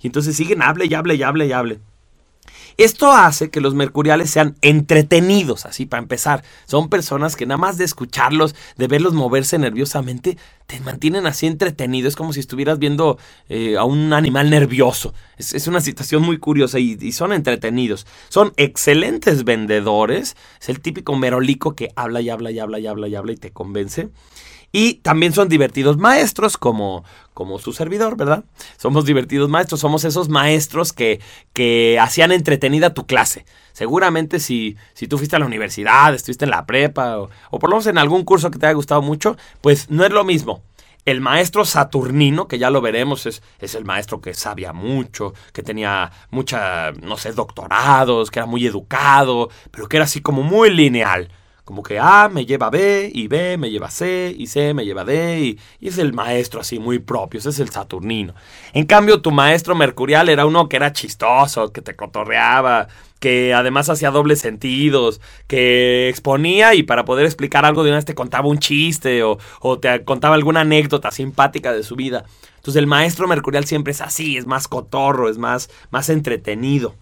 Y 0.00 0.06
entonces 0.06 0.36
siguen, 0.36 0.62
hable 0.62 0.86
y 0.86 0.94
hable 0.94 1.16
y 1.16 1.24
hable 1.24 1.46
y 1.48 1.52
hable. 1.52 1.80
Esto 2.78 3.10
hace 3.10 3.50
que 3.50 3.60
los 3.60 3.74
mercuriales 3.74 4.30
sean 4.30 4.54
entretenidos, 4.62 5.66
así 5.66 5.84
para 5.84 6.00
empezar. 6.00 6.44
Son 6.64 6.88
personas 6.88 7.34
que 7.34 7.44
nada 7.44 7.58
más 7.58 7.76
de 7.76 7.84
escucharlos, 7.84 8.54
de 8.76 8.86
verlos 8.86 9.14
moverse 9.14 9.58
nerviosamente, 9.58 10.38
te 10.68 10.78
mantienen 10.78 11.26
así 11.26 11.48
entretenido. 11.48 12.06
Es 12.06 12.14
como 12.14 12.32
si 12.32 12.38
estuvieras 12.38 12.78
viendo 12.78 13.18
eh, 13.48 13.76
a 13.76 13.82
un 13.82 14.12
animal 14.12 14.48
nervioso. 14.48 15.12
Es, 15.38 15.66
una 15.66 15.80
situación 15.80 16.22
muy 16.22 16.38
curiosa 16.38 16.78
y, 16.78 16.96
y, 17.00 17.10
son 17.10 17.32
entretenidos. 17.32 18.06
Son 18.28 18.52
excelentes 18.56 19.42
vendedores. 19.42 20.36
Es 20.60 20.68
el 20.68 20.78
típico 20.78 21.16
merolico 21.16 21.74
que 21.74 21.90
habla 21.96 22.20
y 22.20 22.30
habla 22.30 22.52
y 22.52 22.60
habla 22.60 22.78
y 22.78 22.86
habla 22.86 23.08
y 23.08 23.16
habla 23.16 23.32
y 23.32 23.36
te 23.36 23.50
convence. 23.50 24.08
Y 24.70 24.94
también 24.96 25.32
son 25.32 25.48
divertidos 25.48 25.96
maestros, 25.96 26.58
como, 26.58 27.02
como 27.38 27.60
su 27.60 27.72
servidor, 27.72 28.16
¿verdad? 28.16 28.42
Somos 28.78 29.04
divertidos 29.04 29.48
maestros, 29.48 29.78
somos 29.78 30.02
esos 30.02 30.28
maestros 30.28 30.92
que, 30.92 31.20
que 31.52 31.96
hacían 32.00 32.32
entretenida 32.32 32.94
tu 32.94 33.06
clase. 33.06 33.46
Seguramente 33.72 34.40
si, 34.40 34.76
si 34.92 35.06
tú 35.06 35.18
fuiste 35.18 35.36
a 35.36 35.38
la 35.38 35.46
universidad, 35.46 36.12
estuviste 36.12 36.46
en 36.46 36.50
la 36.50 36.66
prepa, 36.66 37.16
o, 37.20 37.58
por 37.60 37.70
lo 37.70 37.76
menos 37.76 37.86
en 37.86 37.96
algún 37.96 38.24
curso 38.24 38.50
que 38.50 38.58
te 38.58 38.66
haya 38.66 38.74
gustado 38.74 39.02
mucho, 39.02 39.36
pues 39.60 39.88
no 39.88 40.04
es 40.04 40.10
lo 40.10 40.24
mismo. 40.24 40.64
El 41.04 41.20
maestro 41.20 41.64
Saturnino, 41.64 42.48
que 42.48 42.58
ya 42.58 42.70
lo 42.70 42.80
veremos, 42.80 43.24
es, 43.26 43.40
es, 43.60 43.76
el 43.76 43.84
maestro 43.84 44.20
que 44.20 44.34
sabía 44.34 44.72
mucho, 44.72 45.32
que 45.52 45.62
tenía 45.62 46.10
mucha, 46.32 46.90
no 46.90 47.16
sé, 47.16 47.30
doctorados, 47.30 48.32
que 48.32 48.40
era 48.40 48.46
muy 48.46 48.66
educado, 48.66 49.48
pero 49.70 49.88
que 49.88 49.98
era 49.98 50.06
así 50.06 50.20
como 50.22 50.42
muy 50.42 50.70
lineal. 50.70 51.30
Como 51.68 51.82
que 51.82 51.98
A 51.98 52.30
me 52.30 52.46
lleva 52.46 52.68
a 52.68 52.70
B 52.70 53.12
y 53.14 53.28
B 53.28 53.58
me 53.58 53.68
lleva 53.70 53.88
a 53.88 53.90
C 53.90 54.34
y 54.34 54.46
C 54.46 54.72
me 54.72 54.86
lleva 54.86 55.02
a 55.02 55.04
D 55.04 55.58
y, 55.82 55.86
es 55.86 55.98
el 55.98 56.14
maestro 56.14 56.62
así 56.62 56.78
muy 56.78 56.98
propio, 56.98 57.40
ese 57.40 57.50
es 57.50 57.60
el 57.60 57.68
Saturnino. 57.68 58.32
En 58.72 58.86
cambio 58.86 59.20
tu 59.20 59.32
maestro 59.32 59.74
Mercurial 59.74 60.30
era 60.30 60.46
uno 60.46 60.66
que 60.66 60.76
era 60.76 60.94
chistoso, 60.94 61.70
que 61.70 61.82
te 61.82 61.94
cotorreaba, 61.94 62.88
que 63.20 63.52
además 63.52 63.90
hacía 63.90 64.10
dobles 64.10 64.40
sentidos, 64.40 65.20
que 65.46 66.08
exponía 66.08 66.74
y 66.74 66.84
para 66.84 67.04
poder 67.04 67.26
explicar 67.26 67.66
algo 67.66 67.84
de 67.84 67.90
una 67.90 67.98
vez 67.98 68.06
te 68.06 68.14
contaba 68.14 68.48
un 68.48 68.60
chiste 68.60 69.22
o, 69.22 69.36
o 69.60 69.78
te 69.78 70.04
contaba 70.04 70.36
alguna 70.36 70.62
anécdota 70.62 71.10
simpática 71.10 71.74
de 71.74 71.82
su 71.82 71.96
vida. 71.96 72.24
Entonces 72.56 72.76
el 72.76 72.86
maestro 72.86 73.28
Mercurial 73.28 73.66
siempre 73.66 73.90
es 73.90 74.00
así, 74.00 74.38
es 74.38 74.46
más 74.46 74.68
cotorro, 74.68 75.28
es 75.28 75.36
más, 75.36 75.68
más 75.90 76.08
entretenido. 76.08 76.94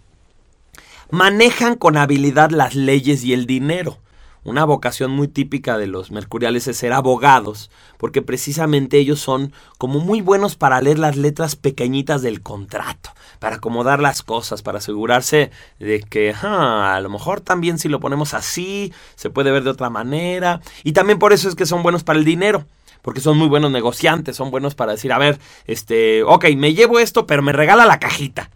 Manejan 1.11 1.77
con 1.77 1.97
habilidad 1.97 2.51
las 2.51 2.75
leyes 2.75 3.23
y 3.23 3.33
el 3.33 3.47
dinero. 3.47 3.99
Una 4.47 4.65
vocación 4.65 5.11
muy 5.11 5.27
típica 5.27 5.77
de 5.77 5.89
los 5.89 6.13
mercuriales 6.13 6.69
es 6.69 6.77
ser 6.77 6.93
abogados, 6.93 7.69
porque 7.99 8.23
precisamente 8.23 8.97
ellos 8.97 9.19
son 9.19 9.53
como 9.77 9.99
muy 9.99 10.21
buenos 10.21 10.55
para 10.55 10.81
leer 10.81 11.01
las 11.01 11.17
letras 11.17 11.57
pequeñitas 11.57 12.23
del 12.23 12.43
contrato, 12.43 13.11
para 13.41 13.57
acomodar 13.57 13.99
las 13.99 14.23
cosas, 14.23 14.63
para 14.63 14.79
asegurarse 14.79 15.51
de 15.81 15.99
que 15.99 16.33
a 16.33 17.01
lo 17.03 17.11
mejor 17.11 17.41
también 17.41 17.81
si 17.81 17.89
lo 17.89 17.99
ponemos 17.99 18.35
así, 18.35 18.93
se 19.17 19.31
puede 19.31 19.51
ver 19.51 19.65
de 19.65 19.71
otra 19.71 19.91
manera, 19.91 20.61
y 20.85 20.93
también 20.93 21.19
por 21.19 21.33
eso 21.33 21.49
es 21.49 21.57
que 21.57 21.67
son 21.67 21.83
buenos 21.83 22.05
para 22.05 22.21
el 22.21 22.25
dinero 22.25 22.67
porque 23.03 23.21
son 23.21 23.37
muy 23.37 23.49
buenos 23.49 23.73
negociantes, 23.73 24.37
son 24.37 24.53
buenos 24.53 24.75
para 24.75 24.93
decir, 24.93 25.13
a 25.13 25.19
ver, 25.19 25.39
este, 25.67 26.25
ok, 26.25 26.47
me 26.57 26.75
llevo 26.75 26.99
esto, 26.99 27.25
pero 27.25 27.41
me 27.41 27.53
regala 27.53 27.87
la 27.87 28.01
cajita. 28.01 28.51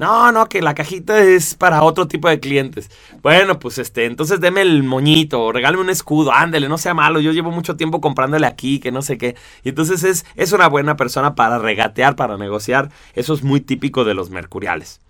No, 0.00 0.32
no, 0.32 0.48
que 0.48 0.62
la 0.62 0.74
cajita 0.74 1.22
es 1.22 1.54
para 1.54 1.82
otro 1.82 2.08
tipo 2.08 2.26
de 2.26 2.40
clientes. 2.40 2.90
Bueno, 3.22 3.58
pues 3.58 3.76
este, 3.76 4.06
entonces 4.06 4.40
deme 4.40 4.62
el 4.62 4.82
moñito, 4.82 5.52
regáleme 5.52 5.82
un 5.82 5.90
escudo, 5.90 6.32
ándele, 6.32 6.70
no 6.70 6.78
sea 6.78 6.94
malo. 6.94 7.20
Yo 7.20 7.32
llevo 7.32 7.50
mucho 7.50 7.76
tiempo 7.76 8.00
comprándole 8.00 8.46
aquí, 8.46 8.80
que 8.80 8.92
no 8.92 9.02
sé 9.02 9.18
qué. 9.18 9.36
Y 9.62 9.68
entonces 9.68 10.02
es, 10.02 10.24
es 10.36 10.52
una 10.52 10.68
buena 10.68 10.96
persona 10.96 11.34
para 11.34 11.58
regatear, 11.58 12.16
para 12.16 12.38
negociar. 12.38 12.90
Eso 13.12 13.34
es 13.34 13.42
muy 13.42 13.60
típico 13.60 14.04
de 14.06 14.14
los 14.14 14.30
mercuriales. 14.30 15.02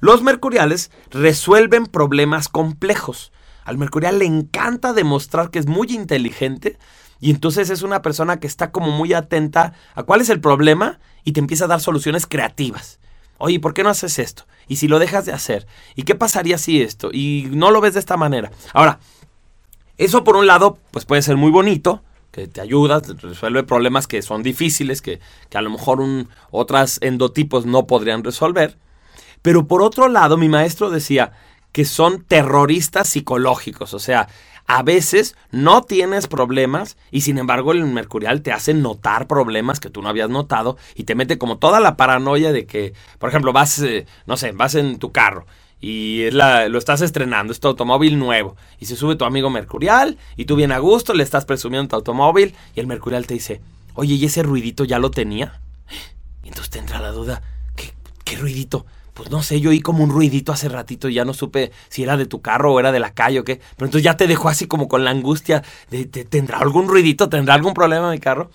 Los 0.00 0.24
mercuriales 0.24 0.90
resuelven 1.12 1.86
problemas 1.86 2.48
complejos. 2.48 3.30
Al 3.62 3.78
mercurial 3.78 4.18
le 4.18 4.24
encanta 4.24 4.92
demostrar 4.92 5.52
que 5.52 5.60
es 5.60 5.66
muy 5.66 5.86
inteligente 5.92 6.80
y 7.20 7.30
entonces 7.30 7.70
es 7.70 7.82
una 7.82 8.02
persona 8.02 8.40
que 8.40 8.48
está 8.48 8.72
como 8.72 8.90
muy 8.90 9.12
atenta 9.12 9.74
a 9.94 10.02
cuál 10.02 10.20
es 10.20 10.30
el 10.30 10.40
problema 10.40 10.98
y 11.22 11.30
te 11.30 11.38
empieza 11.38 11.66
a 11.66 11.68
dar 11.68 11.80
soluciones 11.80 12.26
creativas. 12.26 12.98
Oye, 13.44 13.58
¿por 13.58 13.74
qué 13.74 13.82
no 13.82 13.88
haces 13.88 14.20
esto? 14.20 14.44
¿Y 14.68 14.76
si 14.76 14.86
lo 14.86 15.00
dejas 15.00 15.26
de 15.26 15.32
hacer? 15.32 15.66
¿Y 15.96 16.04
qué 16.04 16.14
pasaría 16.14 16.58
si 16.58 16.80
esto? 16.80 17.10
Y 17.12 17.48
no 17.50 17.72
lo 17.72 17.80
ves 17.80 17.94
de 17.94 17.98
esta 17.98 18.16
manera. 18.16 18.52
Ahora, 18.72 19.00
eso 19.98 20.22
por 20.22 20.36
un 20.36 20.46
lado, 20.46 20.78
pues 20.92 21.06
puede 21.06 21.22
ser 21.22 21.36
muy 21.36 21.50
bonito, 21.50 22.04
que 22.30 22.46
te 22.46 22.60
ayuda, 22.60 23.02
resuelve 23.20 23.64
problemas 23.64 24.06
que 24.06 24.22
son 24.22 24.44
difíciles, 24.44 25.02
que, 25.02 25.18
que 25.50 25.58
a 25.58 25.60
lo 25.60 25.70
mejor 25.70 26.00
un, 26.00 26.28
otras 26.52 26.98
endotipos 27.02 27.66
no 27.66 27.88
podrían 27.88 28.22
resolver. 28.22 28.78
Pero 29.42 29.66
por 29.66 29.82
otro 29.82 30.06
lado, 30.06 30.36
mi 30.36 30.48
maestro 30.48 30.88
decía 30.88 31.32
que 31.72 31.84
son 31.84 32.22
terroristas 32.22 33.08
psicológicos, 33.08 33.92
o 33.92 33.98
sea, 33.98 34.28
a 34.66 34.82
veces 34.82 35.36
no 35.50 35.82
tienes 35.82 36.26
problemas 36.26 36.96
y 37.10 37.22
sin 37.22 37.38
embargo 37.38 37.72
el 37.72 37.84
mercurial 37.84 38.42
te 38.42 38.52
hace 38.52 38.74
notar 38.74 39.26
problemas 39.26 39.80
que 39.80 39.90
tú 39.90 40.02
no 40.02 40.08
habías 40.08 40.30
notado 40.30 40.76
y 40.94 41.04
te 41.04 41.14
mete 41.14 41.38
como 41.38 41.58
toda 41.58 41.80
la 41.80 41.96
paranoia 41.96 42.52
de 42.52 42.66
que, 42.66 42.94
por 43.18 43.28
ejemplo, 43.28 43.52
vas, 43.52 43.78
eh, 43.80 44.06
no 44.26 44.36
sé, 44.36 44.52
vas 44.52 44.74
en 44.74 44.98
tu 44.98 45.12
carro 45.12 45.46
y 45.80 46.22
es 46.22 46.34
la, 46.34 46.68
lo 46.68 46.78
estás 46.78 47.00
estrenando, 47.00 47.52
es 47.52 47.60
tu 47.60 47.68
automóvil 47.68 48.18
nuevo 48.18 48.56
y 48.78 48.86
se 48.86 48.96
sube 48.96 49.16
tu 49.16 49.24
amigo 49.24 49.50
mercurial 49.50 50.16
y 50.36 50.44
tú 50.44 50.56
bien 50.56 50.72
a 50.72 50.78
gusto 50.78 51.12
le 51.12 51.24
estás 51.24 51.44
presumiendo 51.44 51.88
tu 51.88 51.96
automóvil 51.96 52.54
y 52.74 52.80
el 52.80 52.86
mercurial 52.86 53.26
te 53.26 53.34
dice, 53.34 53.60
oye, 53.94 54.14
¿y 54.14 54.24
ese 54.24 54.42
ruidito 54.42 54.84
ya 54.84 54.98
lo 54.98 55.10
tenía? 55.10 55.60
Y 56.44 56.48
entonces 56.48 56.70
te 56.70 56.78
entra 56.78 57.00
la 57.00 57.10
duda, 57.10 57.42
¿qué, 57.76 57.92
qué 58.24 58.36
ruidito? 58.36 58.86
Pues 59.14 59.30
no 59.30 59.42
sé, 59.42 59.60
yo 59.60 59.70
oí 59.70 59.80
como 59.80 60.04
un 60.04 60.10
ruidito 60.10 60.52
hace 60.52 60.68
ratito 60.68 61.08
y 61.08 61.14
ya 61.14 61.24
no 61.24 61.34
supe 61.34 61.70
si 61.88 62.02
era 62.02 62.16
de 62.16 62.26
tu 62.26 62.40
carro 62.40 62.72
o 62.72 62.80
era 62.80 62.92
de 62.92 63.00
la 63.00 63.12
calle 63.12 63.40
o 63.40 63.44
qué. 63.44 63.56
Pero 63.76 63.86
entonces 63.86 64.02
ya 64.02 64.16
te 64.16 64.26
dejó 64.26 64.48
así 64.48 64.66
como 64.66 64.88
con 64.88 65.04
la 65.04 65.10
angustia 65.10 65.62
de, 65.90 66.06
¿tendrá 66.06 66.58
algún 66.58 66.88
ruidito? 66.88 67.28
¿Tendrá 67.28 67.54
algún 67.54 67.74
problema 67.74 68.10
mi 68.10 68.18
carro? 68.18 68.50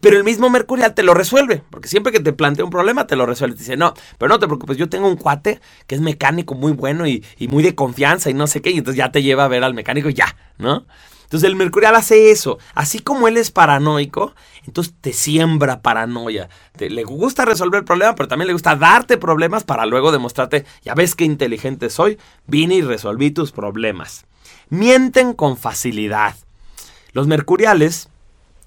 pero 0.00 0.16
el 0.16 0.24
mismo 0.24 0.50
Mercurial 0.50 0.94
te 0.94 1.02
lo 1.02 1.14
resuelve, 1.14 1.62
porque 1.70 1.88
siempre 1.88 2.12
que 2.12 2.20
te 2.20 2.32
plantea 2.32 2.64
un 2.64 2.70
problema 2.70 3.06
te 3.06 3.16
lo 3.16 3.26
resuelve. 3.26 3.56
Te 3.56 3.60
dice, 3.60 3.76
no, 3.76 3.94
pero 4.18 4.28
no 4.28 4.38
te 4.38 4.46
preocupes, 4.46 4.76
yo 4.76 4.88
tengo 4.88 5.08
un 5.08 5.16
cuate 5.16 5.60
que 5.86 5.94
es 5.94 6.00
mecánico 6.00 6.54
muy 6.54 6.72
bueno 6.72 7.06
y, 7.06 7.24
y 7.38 7.48
muy 7.48 7.62
de 7.62 7.74
confianza 7.74 8.30
y 8.30 8.34
no 8.34 8.46
sé 8.46 8.60
qué, 8.60 8.70
y 8.70 8.78
entonces 8.78 8.98
ya 8.98 9.10
te 9.10 9.22
lleva 9.22 9.44
a 9.44 9.48
ver 9.48 9.64
al 9.64 9.74
mecánico 9.74 10.08
y 10.08 10.14
ya, 10.14 10.36
¿no? 10.58 10.84
Entonces 11.32 11.48
el 11.48 11.56
mercurial 11.56 11.96
hace 11.96 12.30
eso. 12.30 12.58
Así 12.74 12.98
como 12.98 13.26
él 13.26 13.38
es 13.38 13.50
paranoico, 13.50 14.34
entonces 14.66 14.92
te 15.00 15.14
siembra 15.14 15.80
paranoia. 15.80 16.50
le 16.78 17.04
gusta 17.04 17.46
resolver 17.46 17.78
el 17.78 17.86
problema, 17.86 18.14
pero 18.14 18.28
también 18.28 18.48
le 18.48 18.52
gusta 18.52 18.76
darte 18.76 19.16
problemas 19.16 19.64
para 19.64 19.86
luego 19.86 20.12
demostrarte, 20.12 20.66
ya 20.82 20.92
ves 20.92 21.14
qué 21.14 21.24
inteligente 21.24 21.88
soy, 21.88 22.18
vine 22.46 22.74
y 22.74 22.82
resolví 22.82 23.30
tus 23.30 23.50
problemas. 23.50 24.26
Mienten 24.68 25.32
con 25.32 25.56
facilidad. 25.56 26.36
Los 27.14 27.26
mercuriales 27.26 28.10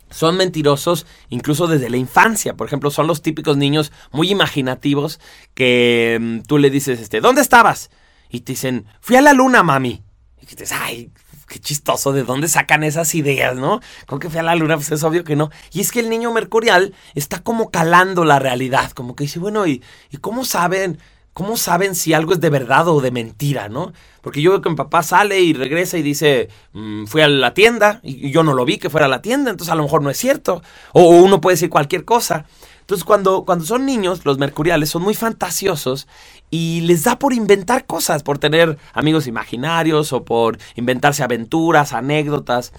son 0.10 0.36
mentirosos 0.36 1.06
incluso 1.30 1.68
desde 1.68 1.92
la 1.92 1.98
infancia. 1.98 2.56
Por 2.56 2.66
ejemplo, 2.66 2.90
son 2.90 3.06
los 3.06 3.22
típicos 3.22 3.58
niños 3.58 3.92
muy 4.12 4.32
imaginativos 4.32 5.20
que 5.54 6.18
mm, 6.20 6.48
tú 6.48 6.58
le 6.58 6.72
dices, 6.72 7.00
este, 7.00 7.22
¿dónde 7.22 7.42
estabas? 7.42 7.92
Y 8.28 8.40
te 8.40 8.54
dicen, 8.54 8.88
fui 9.02 9.18
a 9.18 9.22
la 9.22 9.34
luna, 9.34 9.62
mami. 9.62 10.02
Y 10.42 10.48
dices, 10.48 10.72
ay, 10.72 11.12
qué 11.48 11.60
chistoso, 11.60 12.12
¿de 12.12 12.24
dónde 12.24 12.48
sacan 12.48 12.84
esas 12.84 13.14
ideas, 13.16 13.56
no? 13.56 13.82
¿Cómo 14.08 14.20
que 14.20 14.30
fui 14.30 14.40
a 14.40 14.44
la 14.44 14.56
luna? 14.56 14.76
Pues 14.76 14.92
es 14.92 15.04
obvio 15.04 15.24
que 15.24 15.36
no. 15.36 15.52
Y 15.72 15.82
es 15.82 15.92
que 15.92 16.00
el 16.00 16.10
niño 16.10 16.32
mercurial 16.32 16.94
está 17.14 17.42
como 17.42 17.70
calando 17.70 18.26
la 18.26 18.40
realidad, 18.40 18.92
como 18.92 19.16
que 19.16 19.26
dice, 19.26 19.40
bueno, 19.40 19.68
¿y, 19.68 19.82
¿y 20.12 20.18
cómo 20.18 20.46
saben? 20.46 21.00
¿Cómo 21.34 21.58
saben 21.58 21.96
si 21.96 22.14
algo 22.14 22.32
es 22.32 22.40
de 22.40 22.50
verdad 22.50 22.88
o 22.88 23.02
de 23.02 23.12
mentira, 23.12 23.68
no? 23.68 23.92
Porque 24.22 24.42
yo 24.42 24.52
veo 24.52 24.62
que 24.62 24.70
mi 24.70 24.78
papá 24.78 25.04
sale 25.04 25.42
y 25.42 25.54
regresa 25.54 25.98
y 25.98 26.02
dice, 26.02 26.48
mm, 26.72 27.06
fui 27.08 27.22
a 27.22 27.28
la 27.28 27.54
tienda 27.54 28.00
y 28.04 28.32
yo 28.32 28.42
no 28.42 28.54
lo 28.54 28.64
vi 28.64 28.78
que 28.78 28.90
fuera 28.90 29.08
a 29.08 29.10
la 29.10 29.22
tienda, 29.22 29.52
entonces 29.52 29.72
a 29.72 29.76
lo 29.76 29.84
mejor 29.84 30.02
no 30.02 30.10
es 30.10 30.18
cierto. 30.18 30.64
O 30.94 31.10
uno 31.10 31.42
puede 31.42 31.56
decir 31.56 31.70
cualquier 31.70 32.06
cosa. 32.06 32.46
Entonces 32.86 33.04
cuando, 33.04 33.46
cuando 33.46 33.66
son 33.66 33.86
niños, 33.86 34.26
los 34.26 34.38
mercuriales 34.38 34.90
son 34.90 35.02
muy 35.02 35.14
fantasiosos 35.14 36.08
y 36.56 36.80
les 36.80 37.04
da 37.04 37.20
por 37.20 37.34
inventar 37.34 37.86
cosas, 37.86 38.24
por 38.24 38.38
tener 38.38 38.78
amigos 38.94 39.28
imaginarios 39.28 40.14
o 40.14 40.24
por 40.24 40.58
inventarse 40.76 41.22
aventuras, 41.22 41.92
anécdotas. 41.92 42.72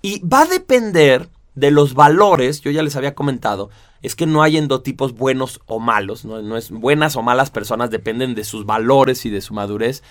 Y 0.00 0.26
va 0.26 0.40
a 0.40 0.46
depender 0.46 1.28
de 1.54 1.70
los 1.70 1.92
valores, 1.92 2.62
yo 2.62 2.70
ya 2.70 2.82
les 2.82 2.96
había 2.96 3.14
comentado, 3.14 3.68
es 4.00 4.16
que 4.16 4.24
no 4.24 4.42
hay 4.42 4.56
endotipos 4.56 5.12
buenos 5.12 5.60
o 5.66 5.80
malos, 5.80 6.24
no, 6.24 6.56
es 6.56 6.70
buenas 6.70 7.14
o 7.16 7.20
malas 7.20 7.50
personas, 7.50 7.90
dependen 7.90 8.34
de 8.34 8.44
sus 8.44 8.64
valores 8.64 9.26
y 9.26 9.30
de 9.30 9.42
su 9.42 9.52
madurez. 9.52 10.02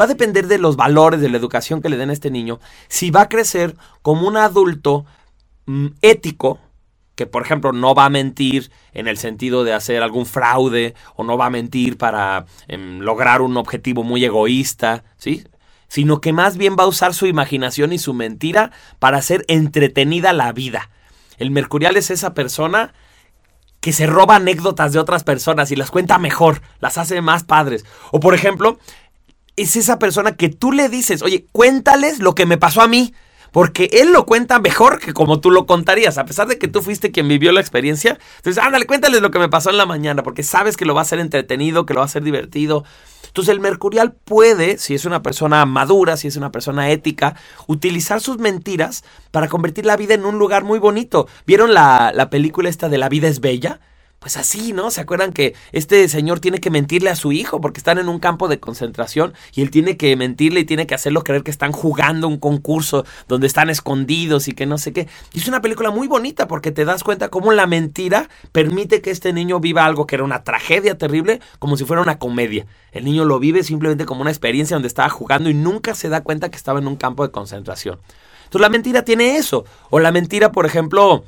Va 0.00 0.04
a 0.04 0.08
depender 0.08 0.46
de 0.46 0.56
los 0.56 0.76
valores, 0.76 1.20
de 1.20 1.28
la 1.28 1.36
educación 1.36 1.82
que 1.82 1.90
le 1.90 1.98
den 1.98 2.08
a 2.08 2.14
este 2.14 2.30
niño, 2.30 2.60
si 2.88 3.10
va 3.10 3.22
a 3.22 3.28
crecer 3.28 3.76
como 4.00 4.26
un 4.26 4.38
adulto 4.38 5.04
mm, 5.66 5.88
ético, 6.00 6.60
que 7.14 7.26
por 7.26 7.42
ejemplo 7.42 7.72
no 7.72 7.94
va 7.94 8.06
a 8.06 8.10
mentir 8.10 8.70
en 8.92 9.08
el 9.08 9.18
sentido 9.18 9.64
de 9.64 9.72
hacer 9.72 10.02
algún 10.02 10.26
fraude 10.26 10.94
o 11.14 11.24
no 11.24 11.36
va 11.36 11.46
a 11.46 11.50
mentir 11.50 11.96
para 11.96 12.46
em, 12.68 13.00
lograr 13.00 13.42
un 13.42 13.56
objetivo 13.56 14.02
muy 14.02 14.24
egoísta, 14.24 15.04
¿sí? 15.16 15.44
Sino 15.88 16.20
que 16.20 16.32
más 16.32 16.56
bien 16.56 16.76
va 16.78 16.84
a 16.84 16.88
usar 16.88 17.14
su 17.14 17.26
imaginación 17.26 17.92
y 17.92 17.98
su 17.98 18.14
mentira 18.14 18.72
para 18.98 19.18
hacer 19.18 19.44
entretenida 19.48 20.32
la 20.32 20.52
vida. 20.52 20.90
El 21.38 21.50
mercurial 21.50 21.96
es 21.96 22.10
esa 22.10 22.34
persona 22.34 22.92
que 23.80 23.92
se 23.92 24.06
roba 24.06 24.36
anécdotas 24.36 24.92
de 24.92 24.98
otras 24.98 25.24
personas 25.24 25.70
y 25.70 25.76
las 25.76 25.90
cuenta 25.90 26.18
mejor, 26.18 26.62
las 26.80 26.96
hace 26.96 27.20
más 27.20 27.44
padres. 27.44 27.84
O 28.12 28.18
por 28.18 28.34
ejemplo, 28.34 28.78
es 29.56 29.76
esa 29.76 29.98
persona 29.98 30.36
que 30.36 30.48
tú 30.48 30.72
le 30.72 30.88
dices, 30.88 31.22
oye, 31.22 31.46
cuéntales 31.52 32.18
lo 32.18 32.34
que 32.34 32.46
me 32.46 32.58
pasó 32.58 32.80
a 32.80 32.88
mí. 32.88 33.14
Porque 33.54 33.88
él 33.92 34.12
lo 34.12 34.26
cuenta 34.26 34.58
mejor 34.58 34.98
que 34.98 35.12
como 35.12 35.38
tú 35.38 35.52
lo 35.52 35.64
contarías, 35.64 36.18
a 36.18 36.24
pesar 36.24 36.48
de 36.48 36.58
que 36.58 36.66
tú 36.66 36.82
fuiste 36.82 37.12
quien 37.12 37.28
vivió 37.28 37.52
la 37.52 37.60
experiencia. 37.60 38.18
Entonces, 38.38 38.60
ándale, 38.60 38.84
cuéntales 38.84 39.22
lo 39.22 39.30
que 39.30 39.38
me 39.38 39.48
pasó 39.48 39.70
en 39.70 39.76
la 39.76 39.86
mañana, 39.86 40.24
porque 40.24 40.42
sabes 40.42 40.76
que 40.76 40.84
lo 40.84 40.92
va 40.92 41.02
a 41.02 41.04
hacer 41.04 41.20
entretenido, 41.20 41.86
que 41.86 41.94
lo 41.94 42.00
va 42.00 42.04
a 42.04 42.06
hacer 42.06 42.24
divertido. 42.24 42.82
Entonces, 43.28 43.52
el 43.52 43.60
mercurial 43.60 44.12
puede, 44.12 44.76
si 44.78 44.96
es 44.96 45.04
una 45.04 45.22
persona 45.22 45.64
madura, 45.66 46.16
si 46.16 46.26
es 46.26 46.34
una 46.34 46.50
persona 46.50 46.90
ética, 46.90 47.36
utilizar 47.68 48.20
sus 48.20 48.38
mentiras 48.38 49.04
para 49.30 49.46
convertir 49.46 49.86
la 49.86 49.96
vida 49.96 50.14
en 50.14 50.24
un 50.24 50.36
lugar 50.36 50.64
muy 50.64 50.80
bonito. 50.80 51.28
¿Vieron 51.46 51.74
la, 51.74 52.10
la 52.12 52.30
película 52.30 52.68
esta 52.68 52.88
de 52.88 52.98
La 52.98 53.08
vida 53.08 53.28
es 53.28 53.38
bella? 53.38 53.78
Pues 54.24 54.38
así, 54.38 54.72
¿no? 54.72 54.90
¿Se 54.90 55.02
acuerdan 55.02 55.34
que 55.34 55.54
este 55.72 56.08
señor 56.08 56.40
tiene 56.40 56.58
que 56.58 56.70
mentirle 56.70 57.10
a 57.10 57.14
su 57.14 57.30
hijo 57.30 57.60
porque 57.60 57.76
están 57.76 57.98
en 57.98 58.08
un 58.08 58.18
campo 58.18 58.48
de 58.48 58.58
concentración 58.58 59.34
y 59.52 59.60
él 59.60 59.70
tiene 59.70 59.98
que 59.98 60.16
mentirle 60.16 60.60
y 60.60 60.64
tiene 60.64 60.86
que 60.86 60.94
hacerlo 60.94 61.22
creer 61.22 61.42
que 61.42 61.50
están 61.50 61.72
jugando 61.72 62.26
un 62.26 62.38
concurso 62.38 63.04
donde 63.28 63.46
están 63.46 63.68
escondidos 63.68 64.48
y 64.48 64.54
que 64.54 64.64
no 64.64 64.78
sé 64.78 64.94
qué? 64.94 65.08
Y 65.34 65.40
es 65.40 65.46
una 65.46 65.60
película 65.60 65.90
muy 65.90 66.08
bonita 66.08 66.48
porque 66.48 66.72
te 66.72 66.86
das 66.86 67.04
cuenta 67.04 67.28
cómo 67.28 67.52
la 67.52 67.66
mentira 67.66 68.30
permite 68.50 69.02
que 69.02 69.10
este 69.10 69.34
niño 69.34 69.60
viva 69.60 69.84
algo 69.84 70.06
que 70.06 70.14
era 70.14 70.24
una 70.24 70.42
tragedia 70.42 70.96
terrible 70.96 71.40
como 71.58 71.76
si 71.76 71.84
fuera 71.84 72.00
una 72.00 72.18
comedia. 72.18 72.64
El 72.92 73.04
niño 73.04 73.26
lo 73.26 73.38
vive 73.38 73.62
simplemente 73.62 74.06
como 74.06 74.22
una 74.22 74.30
experiencia 74.30 74.74
donde 74.74 74.88
estaba 74.88 75.10
jugando 75.10 75.50
y 75.50 75.54
nunca 75.54 75.94
se 75.94 76.08
da 76.08 76.22
cuenta 76.22 76.50
que 76.50 76.56
estaba 76.56 76.78
en 76.78 76.86
un 76.86 76.96
campo 76.96 77.26
de 77.26 77.30
concentración. 77.30 77.98
Entonces 78.44 78.62
la 78.62 78.70
mentira 78.70 79.04
tiene 79.04 79.36
eso. 79.36 79.66
O 79.90 80.00
la 80.00 80.12
mentira, 80.12 80.50
por 80.50 80.64
ejemplo, 80.64 81.24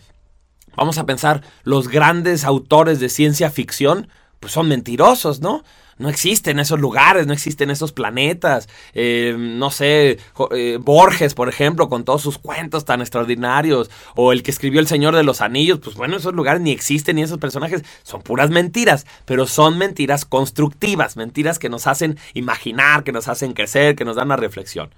Vamos 0.76 0.98
a 0.98 1.06
pensar, 1.06 1.42
los 1.64 1.88
grandes 1.88 2.44
autores 2.44 3.00
de 3.00 3.08
ciencia 3.08 3.50
ficción, 3.50 4.08
pues 4.40 4.52
son 4.52 4.68
mentirosos, 4.68 5.40
¿no? 5.40 5.62
No 5.98 6.10
existen 6.10 6.58
esos 6.58 6.78
lugares, 6.78 7.26
no 7.26 7.32
existen 7.32 7.70
esos 7.70 7.92
planetas. 7.92 8.68
Eh, 8.92 9.34
no 9.38 9.70
sé, 9.70 10.18
eh, 10.50 10.78
Borges, 10.78 11.32
por 11.32 11.48
ejemplo, 11.48 11.88
con 11.88 12.04
todos 12.04 12.20
sus 12.20 12.36
cuentos 12.36 12.84
tan 12.84 13.00
extraordinarios. 13.00 13.90
O 14.14 14.32
el 14.32 14.42
que 14.42 14.50
escribió 14.50 14.80
El 14.80 14.88
Señor 14.88 15.16
de 15.16 15.22
los 15.22 15.40
Anillos. 15.40 15.78
Pues 15.82 15.96
bueno, 15.96 16.18
esos 16.18 16.34
lugares 16.34 16.60
ni 16.60 16.70
existen 16.70 17.16
ni 17.16 17.22
esos 17.22 17.38
personajes. 17.38 17.82
Son 18.02 18.20
puras 18.20 18.50
mentiras. 18.50 19.06
Pero 19.24 19.46
son 19.46 19.78
mentiras 19.78 20.26
constructivas. 20.26 21.16
Mentiras 21.16 21.58
que 21.58 21.70
nos 21.70 21.86
hacen 21.86 22.18
imaginar, 22.34 23.02
que 23.02 23.12
nos 23.12 23.28
hacen 23.28 23.54
crecer, 23.54 23.96
que 23.96 24.04
nos 24.04 24.16
dan 24.16 24.26
una 24.26 24.36
reflexión. 24.36 24.90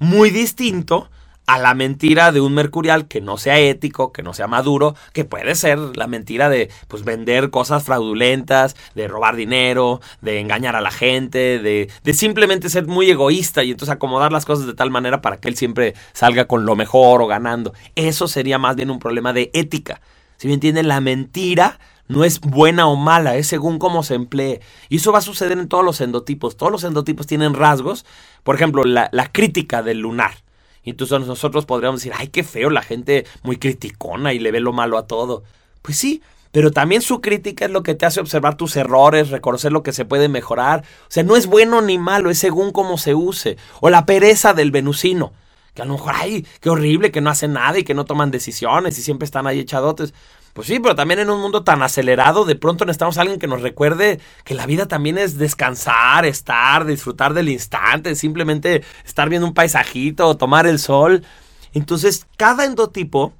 Muy 0.00 0.30
distinto 0.30 1.10
a 1.50 1.58
la 1.58 1.74
mentira 1.74 2.30
de 2.30 2.40
un 2.40 2.54
mercurial 2.54 3.08
que 3.08 3.20
no 3.20 3.36
sea 3.36 3.58
ético, 3.58 4.12
que 4.12 4.22
no 4.22 4.34
sea 4.34 4.46
maduro, 4.46 4.94
que 5.12 5.24
puede 5.24 5.56
ser 5.56 5.80
la 5.96 6.06
mentira 6.06 6.48
de 6.48 6.70
pues 6.86 7.02
vender 7.02 7.50
cosas 7.50 7.82
fraudulentas, 7.82 8.76
de 8.94 9.08
robar 9.08 9.34
dinero, 9.34 10.00
de 10.20 10.38
engañar 10.38 10.76
a 10.76 10.80
la 10.80 10.92
gente, 10.92 11.58
de, 11.58 11.90
de 12.04 12.14
simplemente 12.14 12.68
ser 12.68 12.86
muy 12.86 13.10
egoísta 13.10 13.64
y 13.64 13.72
entonces 13.72 13.92
acomodar 13.92 14.30
las 14.30 14.44
cosas 14.44 14.64
de 14.64 14.74
tal 14.74 14.92
manera 14.92 15.22
para 15.22 15.38
que 15.38 15.48
él 15.48 15.56
siempre 15.56 15.94
salga 16.12 16.44
con 16.44 16.66
lo 16.66 16.76
mejor 16.76 17.20
o 17.20 17.26
ganando. 17.26 17.74
Eso 17.96 18.28
sería 18.28 18.58
más 18.58 18.76
bien 18.76 18.88
un 18.92 19.00
problema 19.00 19.32
de 19.32 19.50
ética. 19.52 20.00
Si 20.36 20.46
me 20.46 20.54
entienden, 20.54 20.86
la 20.86 21.00
mentira 21.00 21.80
no 22.06 22.22
es 22.22 22.38
buena 22.38 22.86
o 22.86 22.94
mala, 22.94 23.34
es 23.34 23.48
según 23.48 23.80
cómo 23.80 24.04
se 24.04 24.14
emplee. 24.14 24.60
Y 24.88 24.98
eso 24.98 25.10
va 25.10 25.18
a 25.18 25.22
suceder 25.22 25.58
en 25.58 25.66
todos 25.66 25.84
los 25.84 26.00
endotipos. 26.00 26.56
Todos 26.56 26.70
los 26.70 26.84
endotipos 26.84 27.26
tienen 27.26 27.54
rasgos. 27.54 28.06
Por 28.44 28.54
ejemplo, 28.54 28.84
la, 28.84 29.08
la 29.10 29.32
crítica 29.32 29.82
del 29.82 29.98
lunar. 29.98 30.34
Y 30.82 30.90
entonces 30.90 31.26
nosotros 31.26 31.66
podríamos 31.66 32.00
decir, 32.00 32.12
ay, 32.16 32.28
qué 32.28 32.42
feo, 32.42 32.70
la 32.70 32.82
gente 32.82 33.26
muy 33.42 33.56
criticona 33.58 34.32
y 34.32 34.38
le 34.38 34.50
ve 34.50 34.60
lo 34.60 34.72
malo 34.72 34.96
a 34.98 35.06
todo. 35.06 35.42
Pues 35.82 35.96
sí, 35.96 36.22
pero 36.52 36.72
también 36.72 37.02
su 37.02 37.20
crítica 37.20 37.66
es 37.66 37.70
lo 37.70 37.82
que 37.82 37.94
te 37.94 38.06
hace 38.06 38.20
observar 38.20 38.56
tus 38.56 38.76
errores, 38.76 39.30
reconocer 39.30 39.72
lo 39.72 39.82
que 39.82 39.92
se 39.92 40.04
puede 40.04 40.28
mejorar. 40.28 40.80
O 41.02 41.10
sea, 41.10 41.22
no 41.22 41.36
es 41.36 41.46
bueno 41.46 41.80
ni 41.80 41.98
malo, 41.98 42.30
es 42.30 42.38
según 42.38 42.72
cómo 42.72 42.98
se 42.98 43.14
use. 43.14 43.56
O 43.80 43.90
la 43.90 44.04
pereza 44.04 44.52
del 44.52 44.70
venusino, 44.70 45.32
que 45.74 45.82
a 45.82 45.84
lo 45.84 45.92
mejor, 45.92 46.14
ay, 46.16 46.46
qué 46.60 46.70
horrible 46.70 47.12
que 47.12 47.20
no 47.20 47.30
hacen 47.30 47.52
nada 47.52 47.78
y 47.78 47.84
que 47.84 47.94
no 47.94 48.04
toman 48.04 48.30
decisiones 48.30 48.98
y 48.98 49.02
siempre 49.02 49.26
están 49.26 49.46
ahí 49.46 49.60
echadotes. 49.60 50.12
Pues 50.60 50.68
sí, 50.68 50.78
pero 50.78 50.94
también 50.94 51.20
en 51.20 51.30
un 51.30 51.40
mundo 51.40 51.64
tan 51.64 51.82
acelerado, 51.82 52.44
de 52.44 52.54
pronto 52.54 52.84
necesitamos 52.84 53.16
a 53.16 53.22
alguien 53.22 53.38
que 53.38 53.46
nos 53.46 53.62
recuerde 53.62 54.20
que 54.44 54.52
la 54.52 54.66
vida 54.66 54.86
también 54.88 55.16
es 55.16 55.38
descansar, 55.38 56.26
estar, 56.26 56.84
disfrutar 56.84 57.32
del 57.32 57.48
instante, 57.48 58.14
simplemente 58.14 58.84
estar 59.06 59.30
viendo 59.30 59.48
un 59.48 59.54
paisajito 59.54 60.36
tomar 60.36 60.66
el 60.66 60.78
sol. 60.78 61.24
Entonces, 61.72 62.26
cada 62.36 62.66
endotipo 62.66 63.32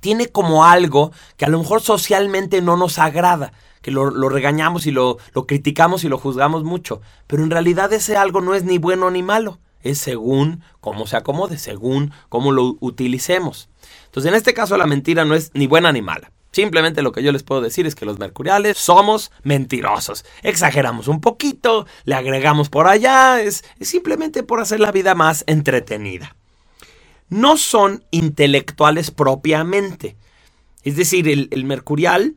tiene 0.00 0.28
como 0.28 0.66
algo 0.66 1.12
que 1.38 1.46
a 1.46 1.48
lo 1.48 1.58
mejor 1.58 1.80
socialmente 1.80 2.60
no 2.60 2.76
nos 2.76 2.98
agrada, 2.98 3.54
que 3.80 3.90
lo, 3.90 4.10
regañamos 4.28 4.86
y 4.86 4.90
lo, 4.90 5.16
lo 5.32 5.46
criticamos 5.46 6.04
y 6.04 6.10
lo 6.10 6.18
juzgamos 6.18 6.62
mucho, 6.62 7.00
pero 7.26 7.42
en 7.42 7.50
realidad 7.50 7.90
ese 7.94 8.18
algo 8.18 8.42
no 8.42 8.54
es 8.54 8.64
ni 8.64 8.76
bueno 8.76 9.10
ni 9.10 9.22
malo, 9.22 9.60
es 9.80 9.96
según 9.96 10.62
cómo 10.82 11.06
se 11.06 11.16
acomode, 11.16 11.56
según 11.56 12.12
cómo 12.28 12.52
lo 12.52 12.76
utilicemos. 12.80 13.70
Entonces, 14.04 14.30
en 14.30 14.36
este 14.36 14.52
caso 14.52 14.76
la 14.76 14.86
mentira 14.86 15.24
no 15.24 15.34
es 15.34 15.50
ni 15.54 15.66
buena 15.66 15.90
ni 15.90 16.02
mala. 16.02 16.33
Simplemente 16.54 17.02
lo 17.02 17.10
que 17.10 17.24
yo 17.24 17.32
les 17.32 17.42
puedo 17.42 17.60
decir 17.60 17.84
es 17.84 17.96
que 17.96 18.06
los 18.06 18.20
mercuriales 18.20 18.78
somos 18.78 19.32
mentirosos. 19.42 20.24
Exageramos 20.44 21.08
un 21.08 21.20
poquito, 21.20 21.84
le 22.04 22.14
agregamos 22.14 22.68
por 22.68 22.86
allá, 22.86 23.42
es, 23.42 23.64
simplemente 23.80 24.44
por 24.44 24.60
hacer 24.60 24.78
la 24.78 24.92
vida 24.92 25.16
más 25.16 25.42
entretenida. 25.48 26.36
No 27.28 27.56
son 27.56 28.04
intelectuales 28.12 29.10
propiamente. 29.10 30.14
Es 30.84 30.94
decir, 30.94 31.28
el, 31.28 31.64
mercurial 31.64 32.36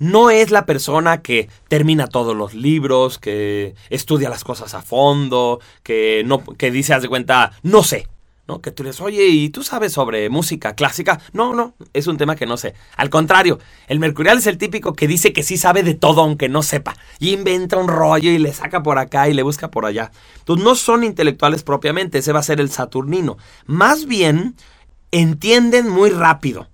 no 0.00 0.30
es 0.30 0.50
la 0.50 0.66
persona 0.66 1.22
que 1.22 1.48
termina 1.68 2.08
todos 2.08 2.34
los 2.34 2.52
libros, 2.52 3.20
que 3.20 3.76
estudia 3.90 4.28
las 4.28 4.42
cosas 4.42 4.74
a 4.74 4.82
fondo, 4.82 5.60
que, 5.84 6.24
no, 6.26 6.42
que 6.42 6.72
dice, 6.72 6.94
haz 6.94 7.02
de 7.02 7.08
cuenta, 7.08 7.52
no 7.62 7.84
sé, 7.84 8.08
¿no? 8.46 8.60
Que 8.60 8.70
tú 8.70 8.82
le 8.82 8.90
dices, 8.90 9.00
oye, 9.00 9.26
¿y 9.26 9.48
tú 9.48 9.62
sabes 9.62 9.92
sobre 9.92 10.28
música 10.28 10.74
clásica? 10.74 11.20
No, 11.32 11.54
no, 11.54 11.74
es 11.92 12.06
un 12.06 12.16
tema 12.16 12.36
que 12.36 12.46
no 12.46 12.56
sé. 12.56 12.74
Al 12.96 13.10
contrario, 13.10 13.58
el 13.88 13.98
Mercurial 13.98 14.38
es 14.38 14.46
el 14.46 14.58
típico 14.58 14.92
que 14.92 15.08
dice 15.08 15.32
que 15.32 15.42
sí 15.42 15.56
sabe 15.56 15.82
de 15.82 15.94
todo 15.94 16.20
aunque 16.20 16.48
no 16.48 16.62
sepa. 16.62 16.96
Y 17.18 17.32
inventa 17.32 17.76
un 17.76 17.88
rollo 17.88 18.30
y 18.30 18.38
le 18.38 18.52
saca 18.52 18.82
por 18.82 18.98
acá 18.98 19.28
y 19.28 19.34
le 19.34 19.42
busca 19.42 19.70
por 19.70 19.86
allá. 19.86 20.10
Entonces 20.38 20.64
no 20.64 20.74
son 20.74 21.04
intelectuales 21.04 21.62
propiamente, 21.62 22.18
ese 22.18 22.32
va 22.32 22.40
a 22.40 22.44
ser 22.44 22.60
el 22.60 22.70
Saturnino. 22.70 23.38
Más 23.66 24.06
bien, 24.06 24.56
entienden 25.10 25.88
muy 25.88 26.10
rápido. 26.10 26.68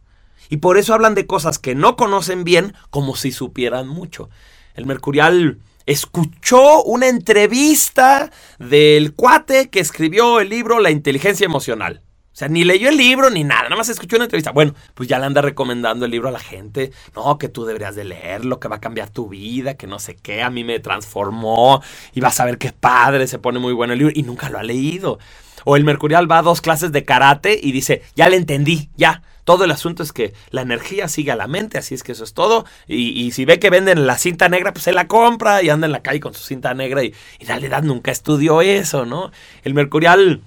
Y 0.49 0.57
por 0.57 0.79
eso 0.79 0.95
hablan 0.95 1.15
de 1.15 1.27
cosas 1.27 1.61
que 1.61 1.77
no 1.77 1.95
conocen 1.95 2.43
bien 2.43 2.75
como 2.91 3.15
si 3.15 3.31
supieran 3.31 3.87
mucho. 3.87 4.29
El 4.75 4.87
Mercurial 4.87 5.59
escuchó 5.91 6.83
una 6.85 7.09
entrevista 7.09 8.31
del 8.59 9.15
cuate 9.15 9.71
que 9.71 9.81
escribió 9.81 10.41
el 10.41 10.49
libro 10.49 10.79
La 10.79 10.91
inteligencia 10.91 11.45
emocional. 11.45 12.03
sea, 12.33 12.49
ni 12.49 12.65
leyó 12.65 12.89
el 12.89 12.97
libro 12.97 13.29
ni 13.29 13.45
nada, 13.45 13.65
nada 13.65 13.77
más 13.77 13.89
escuchó 13.89 14.17
una 14.17 14.27
entrevista. 14.27 14.53
Bueno, 14.53 14.75
pues 14.95 15.09
ya 15.09 15.19
le 15.19 15.27
anda 15.27 15.43
recomendando 15.43 16.05
el 16.05 16.11
libro 16.11 16.29
a 16.29 16.33
la 16.33 16.39
gente. 16.39 16.93
No, 17.15 17.39
que 17.39 17.49
tú 17.49 17.65
deberías 17.65 17.97
de 17.97 18.05
leerlo, 18.05 18.61
que 18.61 18.69
va 18.69 18.77
a 18.77 18.81
cambiar 18.81 19.11
tu 19.11 19.29
vida, 19.29 19.75
que 19.75 19.87
no 19.87 19.99
sé 19.99 20.17
qué, 20.17 20.43
a 20.43 20.51
mí 20.51 20.65
me 20.65 20.79
transformó 20.79 21.83
y 22.15 22.21
vas 22.21 22.39
a 22.41 22.45
ver 22.45 22.57
qué 22.57 22.73
padre, 22.73 23.27
se 23.27 23.39
pone 23.39 23.59
muy 23.59 23.73
bueno 23.73 23.93
el 23.93 23.99
libro 23.99 24.13
y 24.15 24.23
nunca 24.23 24.49
lo 24.49 24.59
ha 24.59 24.63
leído. 24.63 25.19
O 25.65 25.77
el 25.77 25.85
Mercurial 25.85 26.31
va 26.31 26.39
a 26.39 26.43
dos 26.43 26.61
clases 26.61 26.93
de 26.93 27.05
karate 27.05 27.59
y 27.61 27.73
dice, 27.73 28.03
ya 28.15 28.29
le 28.29 28.37
entendí, 28.37 28.91
ya. 28.97 29.23
Todo 29.45 29.65
el 29.65 29.71
asunto 29.71 30.03
es 30.03 30.13
que 30.13 30.35
la 30.51 30.63
energía 30.63 31.09
sigue 31.09 31.33
a 31.33 31.37
la 31.37 31.47
mente, 31.47 31.79
así 31.79 31.95
es 31.95 32.03
que 32.03 32.13
eso 32.13 32.25
es 32.25 32.35
todo. 32.35 32.65
Y, 32.87 33.31
si 33.33 33.45
ve 33.45 33.59
que 33.59 33.71
venden 33.71 34.07
la 34.07 34.19
cinta 34.19 34.49
negra, 34.49 34.73
pues 34.73 34.85
se 34.85 34.93
la 34.93 35.07
compra 35.07 35.63
y 35.63 35.71
anda 35.71 35.87
en 35.87 35.93
la 35.93 36.03
calle 36.03 36.21
con 36.21 36.35
su 36.35 36.43
cinta 36.43 36.75
negra 36.75 37.03
y, 37.05 37.15
y 37.39 37.43
en 37.43 37.49
realidad 37.49 37.83
nunca 37.83 38.11
estudió 38.11 38.61
eso, 38.61 39.07
¿no? 39.07 39.31
El 39.65 39.75
Mercurial 39.75 40.43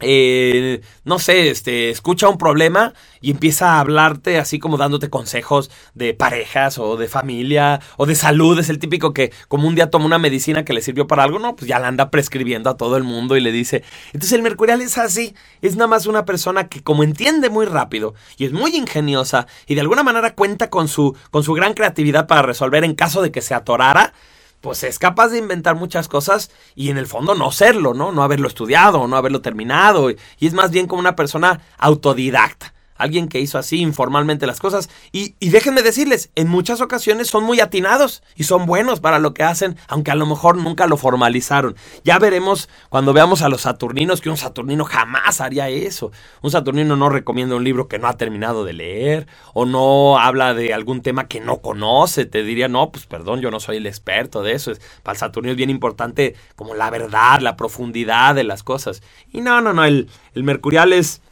eh, 0.00 0.80
no 1.04 1.18
sé, 1.18 1.50
este, 1.50 1.90
escucha 1.90 2.28
un 2.28 2.38
problema 2.38 2.94
y 3.20 3.30
empieza 3.30 3.74
a 3.74 3.80
hablarte 3.80 4.38
así 4.38 4.58
como 4.58 4.76
dándote 4.76 5.10
consejos 5.10 5.70
de 5.94 6.14
parejas 6.14 6.78
o 6.78 6.96
de 6.96 7.08
familia 7.08 7.80
o 7.96 8.06
de 8.06 8.14
salud. 8.14 8.58
Es 8.58 8.68
el 8.68 8.78
típico 8.78 9.12
que 9.12 9.32
como 9.48 9.68
un 9.68 9.74
día 9.74 9.90
toma 9.90 10.06
una 10.06 10.18
medicina 10.18 10.64
que 10.64 10.72
le 10.72 10.82
sirvió 10.82 11.06
para 11.06 11.24
algo, 11.24 11.38
no, 11.38 11.56
pues 11.56 11.68
ya 11.68 11.78
la 11.78 11.88
anda 11.88 12.10
prescribiendo 12.10 12.70
a 12.70 12.76
todo 12.76 12.96
el 12.96 13.04
mundo 13.04 13.36
y 13.36 13.40
le 13.40 13.52
dice. 13.52 13.82
Entonces 14.12 14.32
el 14.32 14.42
mercurial 14.42 14.80
es 14.80 14.98
así, 14.98 15.34
es 15.62 15.76
nada 15.76 15.88
más 15.88 16.06
una 16.06 16.24
persona 16.24 16.68
que 16.68 16.82
como 16.82 17.02
entiende 17.02 17.50
muy 17.50 17.66
rápido 17.66 18.14
y 18.36 18.44
es 18.44 18.52
muy 18.52 18.74
ingeniosa 18.74 19.46
y 19.66 19.74
de 19.74 19.82
alguna 19.82 20.02
manera 20.02 20.34
cuenta 20.34 20.70
con 20.70 20.88
su, 20.88 21.16
con 21.30 21.42
su 21.42 21.52
gran 21.54 21.74
creatividad 21.74 22.26
para 22.26 22.42
resolver 22.42 22.84
en 22.84 22.94
caso 22.94 23.22
de 23.22 23.30
que 23.30 23.42
se 23.42 23.54
atorara 23.54 24.12
pues 24.60 24.82
es 24.84 24.98
capaz 24.98 25.28
de 25.28 25.38
inventar 25.38 25.76
muchas 25.76 26.08
cosas 26.08 26.50
y 26.74 26.90
en 26.90 26.98
el 26.98 27.06
fondo 27.06 27.34
no 27.34 27.50
serlo, 27.52 27.94
¿no? 27.94 28.12
No 28.12 28.22
haberlo 28.22 28.48
estudiado, 28.48 29.06
no 29.06 29.16
haberlo 29.16 29.40
terminado. 29.40 30.10
Y 30.10 30.16
es 30.40 30.52
más 30.52 30.70
bien 30.70 30.86
como 30.86 31.00
una 31.00 31.16
persona 31.16 31.60
autodidacta 31.78 32.74
alguien 33.00 33.28
que 33.28 33.40
hizo 33.40 33.58
así 33.58 33.80
informalmente 33.80 34.46
las 34.46 34.60
cosas. 34.60 34.90
Y, 35.12 35.34
déjenme 35.40 35.82
decirles, 35.82 36.30
en 36.34 36.48
muchas 36.48 36.80
ocasiones 36.80 37.28
son 37.28 37.44
muy 37.44 37.60
atinados 37.60 38.22
y 38.36 38.44
son 38.44 38.66
buenos 38.66 39.00
para 39.00 39.18
lo 39.18 39.34
que 39.34 39.42
hacen, 39.42 39.76
aunque 39.88 40.10
a 40.10 40.14
lo 40.14 40.26
mejor 40.26 40.56
nunca 40.56 40.86
lo 40.86 40.96
formalizaron. 40.96 41.76
Ya 42.04 42.18
veremos 42.18 42.68
cuando 42.90 43.12
veamos 43.12 43.42
a 43.42 43.48
los 43.48 43.62
saturninos 43.62 44.20
que 44.20 44.30
un 44.30 44.36
saturnino 44.36 44.84
jamás 44.84 45.40
haría 45.40 45.68
eso. 45.68 46.12
Un 46.42 46.50
saturnino 46.50 46.96
no 46.96 47.08
recomienda 47.08 47.56
un 47.56 47.64
libro 47.64 47.88
que 47.88 47.98
no 47.98 48.06
ha 48.06 48.16
terminado 48.16 48.64
de 48.64 48.74
leer 48.74 49.26
o 49.54 49.64
no 49.64 50.18
habla 50.18 50.54
de 50.54 50.74
algún 50.74 51.00
tema 51.00 51.26
que 51.26 51.40
no 51.40 51.60
conoce. 51.60 52.26
Te 52.26 52.42
diría, 52.42 52.68
no, 52.68 52.90
pues 52.90 53.06
perdón, 53.06 53.40
yo 53.40 53.50
no 53.50 53.60
soy 53.60 53.78
el 53.78 53.86
experto 53.86 54.42
de 54.42 54.52
eso. 54.52 54.72
Para 55.02 55.14
el 55.14 55.18
saturnino 55.18 55.52
es 55.52 55.56
bien 55.56 55.70
importante 55.70 56.34
como 56.56 56.74
la 56.74 56.90
verdad, 56.90 57.40
la 57.40 57.56
profundidad 57.56 58.34
de 58.34 58.44
las 58.44 58.62
cosas. 58.62 59.02
Y 59.32 59.40
no, 59.40 59.60
no, 59.60 59.72
no, 59.72 59.84
el, 59.84 60.08
el 60.34 60.44
mercurial 60.44 60.92
es 60.92 61.22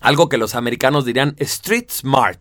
algo 0.00 0.28
que 0.28 0.38
los 0.38 0.54
americanos 0.54 1.04
dirían 1.04 1.34
street 1.38 1.90
smart. 1.90 2.40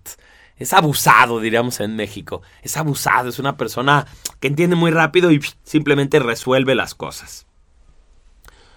Es 0.58 0.74
abusado, 0.74 1.39
diríamos 1.39 1.80
en 1.80 1.96
México. 1.96 2.42
Es 2.62 2.75
abusado, 2.75 3.30
es 3.30 3.39
una 3.39 3.56
persona 3.56 4.08
que 4.39 4.48
entiende 4.48 4.75
muy 4.75 4.92
rápido 4.92 5.32
y 5.32 5.42
simplemente 5.63 6.20
resuelve 6.20 6.75
las 6.75 6.96
cosas. 6.96 7.46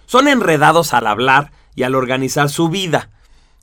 Son 0.06 0.28
enredados 0.28 0.94
al 0.94 1.06
hablar 1.06 1.52
y 1.74 1.84
al 1.84 1.94
organizar 1.94 2.50
su 2.50 2.68
vida. 2.68 3.10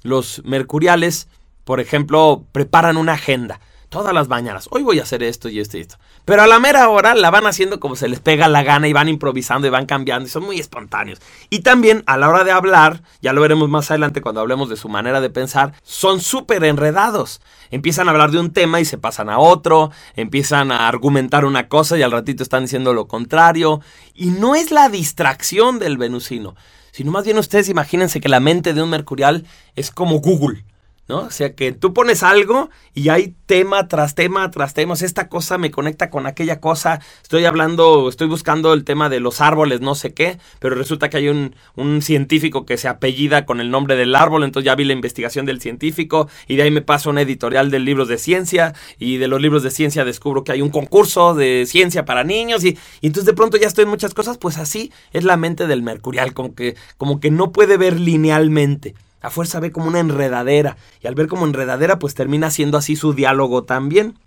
Los 0.02 0.42
mercuriales, 0.44 1.28
por 1.64 1.80
ejemplo, 1.80 2.46
preparan 2.52 2.98
una 2.98 3.14
agenda 3.14 3.60
todas 3.89 4.13
las 4.13 4.27
mañanas. 4.27 4.67
Hoy 4.72 4.84
voy 4.84 5.00
a 5.00 5.03
hacer 5.03 5.24
esto 5.24 5.50
y 5.50 5.60
esto 5.60 5.77
y 5.77 5.81
esto. 5.81 5.96
Pero 6.24 6.43
a 6.43 6.48
la 6.48 6.60
mera 6.60 6.89
hora 6.89 7.15
la 7.15 7.31
van 7.31 7.48
haciendo 7.48 7.79
como 7.79 7.96
se 7.96 8.08
les 8.08 8.19
pega 8.19 8.48
la 8.48 8.63
gana 8.63 8.88
y 8.88 8.93
van 8.93 9.10
improvisando 9.10 9.67
y 9.67 9.72
van 9.72 9.88
cambiando 9.88 10.27
y 10.27 10.31
son 10.31 10.43
muy 10.43 10.60
espontáneos. 10.60 11.19
Y 11.50 11.60
también 11.60 12.03
a 12.05 12.17
la 12.17 12.29
hora 12.29 12.43
de 12.43 12.51
hablar, 12.51 13.01
ya 13.22 13.34
lo 13.34 13.41
veremos 13.41 13.67
más 13.67 13.89
adelante 13.89 14.22
cuando 14.22 14.41
hablemos 14.41 14.69
de 14.69 14.77
su 14.77 14.89
manera 14.89 15.22
de 15.22 15.29
pensar, 15.29 15.74
son 15.84 16.22
súper 16.22 16.63
enredados. 16.63 17.41
Empiezan 17.72 18.08
a 18.08 18.12
hablar 18.12 18.31
de 18.31 18.39
un 18.39 18.53
tema 18.53 18.79
y 18.79 18.86
se 18.86 18.98
pasan 18.98 19.29
a 19.29 19.39
otro, 19.39 19.91
empiezan 20.15 20.72
a 20.72 20.88
argumentar 20.88 21.43
una 21.46 21.67
cosa 21.67 21.97
y 21.97 22.04
al 22.04 22.12
ratito 22.12 22.43
están 22.43 22.63
diciendo 22.63 22.93
lo 22.93 23.08
contrario. 23.08 23.82
Y 24.13 24.28
no 24.28 24.56
es 24.56 24.71
la 24.71 24.89
distracción 24.89 25.80
del 25.80 25.97
venusino, 25.97 26.56
sino 26.91 27.12
más 27.12 27.25
bien 27.25 27.39
ustedes 27.39 27.69
imagínense 27.69 28.21
que 28.21 28.30
la 28.30 28.39
mente 28.39 28.73
de 28.73 28.84
un 28.84 28.89
mercurial 28.91 29.45
es 29.75 29.89
como 29.89 30.19
Google. 30.19 30.63
¿No? 31.10 31.22
O 31.22 31.32
sea 31.32 31.56
que 31.56 31.72
tú 31.72 31.91
pones 31.91 32.22
algo 32.22 32.69
y 32.93 33.10
hay 33.10 33.34
tema 33.48 33.88
tras 33.88 34.13
tema 34.13 34.52
tras 34.52 34.76
tema. 34.76 34.93
esta 34.93 35.28
cosa 35.28 35.58
me 35.58 35.72
conecta 35.72 36.12
con 36.12 36.28
aquella 36.28 36.62
cosa. 36.62 37.02
Estoy 37.24 37.45
hablando, 37.45 38.08
estoy 38.08 38.28
buscando 38.28 38.74
el 38.74 38.84
tema 38.84 39.10
de 39.10 39.19
los 39.19 39.41
árboles, 39.41 39.82
no 39.82 39.95
sé 39.95 40.13
qué, 40.13 40.38
pero 40.60 40.76
resulta 40.76 41.10
que 41.10 41.17
hay 41.17 41.28
un, 41.30 41.56
un 41.76 42.04
científico 42.04 42.65
que 42.65 42.78
se 42.78 42.88
apellida 42.88 43.48
con 43.48 43.60
el 43.60 43.72
nombre 43.72 43.95
del 43.95 44.15
árbol, 44.15 44.43
entonces 44.43 44.67
ya 44.67 44.76
vi 44.76 44.86
la 44.86 44.93
investigación 44.93 45.48
del 45.48 45.60
científico 45.60 46.30
y 46.48 46.58
de 46.58 46.63
ahí 46.63 46.72
me 46.72 46.84
paso 46.84 47.10
una 47.10 47.24
editorial 47.24 47.72
de 47.72 47.80
libros 47.80 48.08
de 48.08 48.19
ciencia 48.19 48.76
y 49.00 49.17
de 49.17 49.28
los 49.28 49.41
libros 49.41 49.63
de 49.63 49.72
ciencia 49.72 50.06
descubro 50.06 50.43
que 50.43 50.52
hay 50.52 50.62
un 50.62 50.69
concurso 50.69 51.34
de 51.34 51.65
ciencia 51.65 52.06
para 52.06 52.24
niños 52.24 52.63
y, 52.63 52.78
y 53.02 53.08
entonces 53.08 53.26
de 53.26 53.34
pronto 53.34 53.58
ya 53.58 53.67
estoy 53.67 53.86
en 53.86 53.89
muchas 53.89 54.13
cosas, 54.13 54.38
pues 54.38 54.60
así 54.60 54.91
es 55.12 55.24
la 55.24 55.38
mente 55.38 55.65
del 55.65 55.82
mercurial, 55.82 56.36
como 56.36 56.54
que, 56.54 56.76
como 56.98 57.19
que 57.19 57.32
no 57.32 57.52
puede 57.52 57.78
ver 57.78 58.00
linealmente. 58.00 58.93
A 59.21 59.29
fuerza 59.29 59.60
ve 59.60 59.71
como 59.71 59.88
una 59.88 59.99
enredadera 59.99 60.77
y 61.01 61.08
al 61.08 61.15
ver 61.15 61.27
como 61.27 61.45
enredadera 61.45 61.99
pues 61.99 62.13
termina 62.15 62.49
siendo 62.51 62.77
así 62.77 62.95
su 62.95 63.13
diálogo 63.13 63.63
también. 63.63 64.17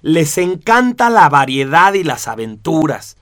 Les 0.00 0.36
encanta 0.38 1.10
la 1.10 1.28
variedad 1.28 1.94
y 1.94 2.02
las 2.02 2.26
aventuras. 2.26 3.16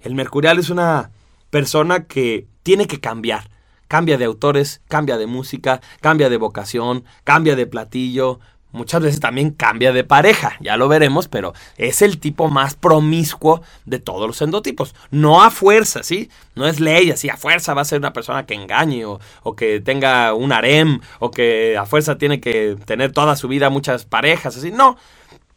El 0.00 0.14
Mercurial 0.14 0.58
es 0.58 0.70
una 0.70 1.10
persona 1.50 2.04
que 2.04 2.46
tiene 2.62 2.86
que 2.86 3.00
cambiar. 3.00 3.50
Cambia 3.86 4.16
de 4.16 4.24
autores, 4.24 4.80
cambia 4.88 5.18
de 5.18 5.26
música, 5.26 5.82
cambia 6.00 6.30
de 6.30 6.38
vocación, 6.38 7.04
cambia 7.24 7.56
de 7.56 7.66
platillo, 7.66 8.40
muchas 8.72 9.02
veces 9.02 9.20
también 9.20 9.50
cambia 9.50 9.92
de 9.92 10.04
pareja, 10.04 10.56
ya 10.60 10.76
lo 10.76 10.88
veremos, 10.88 11.28
pero 11.28 11.52
es 11.76 12.02
el 12.02 12.18
tipo 12.18 12.48
más 12.48 12.74
promiscuo 12.74 13.62
de 13.84 13.98
todos 13.98 14.26
los 14.26 14.42
endotipos. 14.42 14.94
No 15.10 15.42
a 15.42 15.50
fuerza, 15.50 16.02
¿sí? 16.02 16.30
No 16.54 16.66
es 16.66 16.80
ley, 16.80 17.10
así 17.10 17.28
a 17.28 17.36
fuerza 17.36 17.74
va 17.74 17.82
a 17.82 17.86
ser 17.86 17.98
una 17.98 18.12
persona 18.12 18.46
que 18.46 18.54
engañe 18.54 19.04
o, 19.04 19.20
o, 19.42 19.54
que 19.54 19.80
tenga 19.80 20.34
un 20.34 20.52
harem 20.52 21.00
o 21.20 21.30
que 21.30 21.76
a 21.76 21.86
fuerza 21.86 22.18
tiene 22.18 22.40
que 22.40 22.76
tener 22.84 23.12
toda 23.12 23.36
su 23.36 23.48
vida 23.48 23.70
muchas 23.70 24.04
parejas, 24.04 24.56
así. 24.56 24.70
No, 24.70 24.96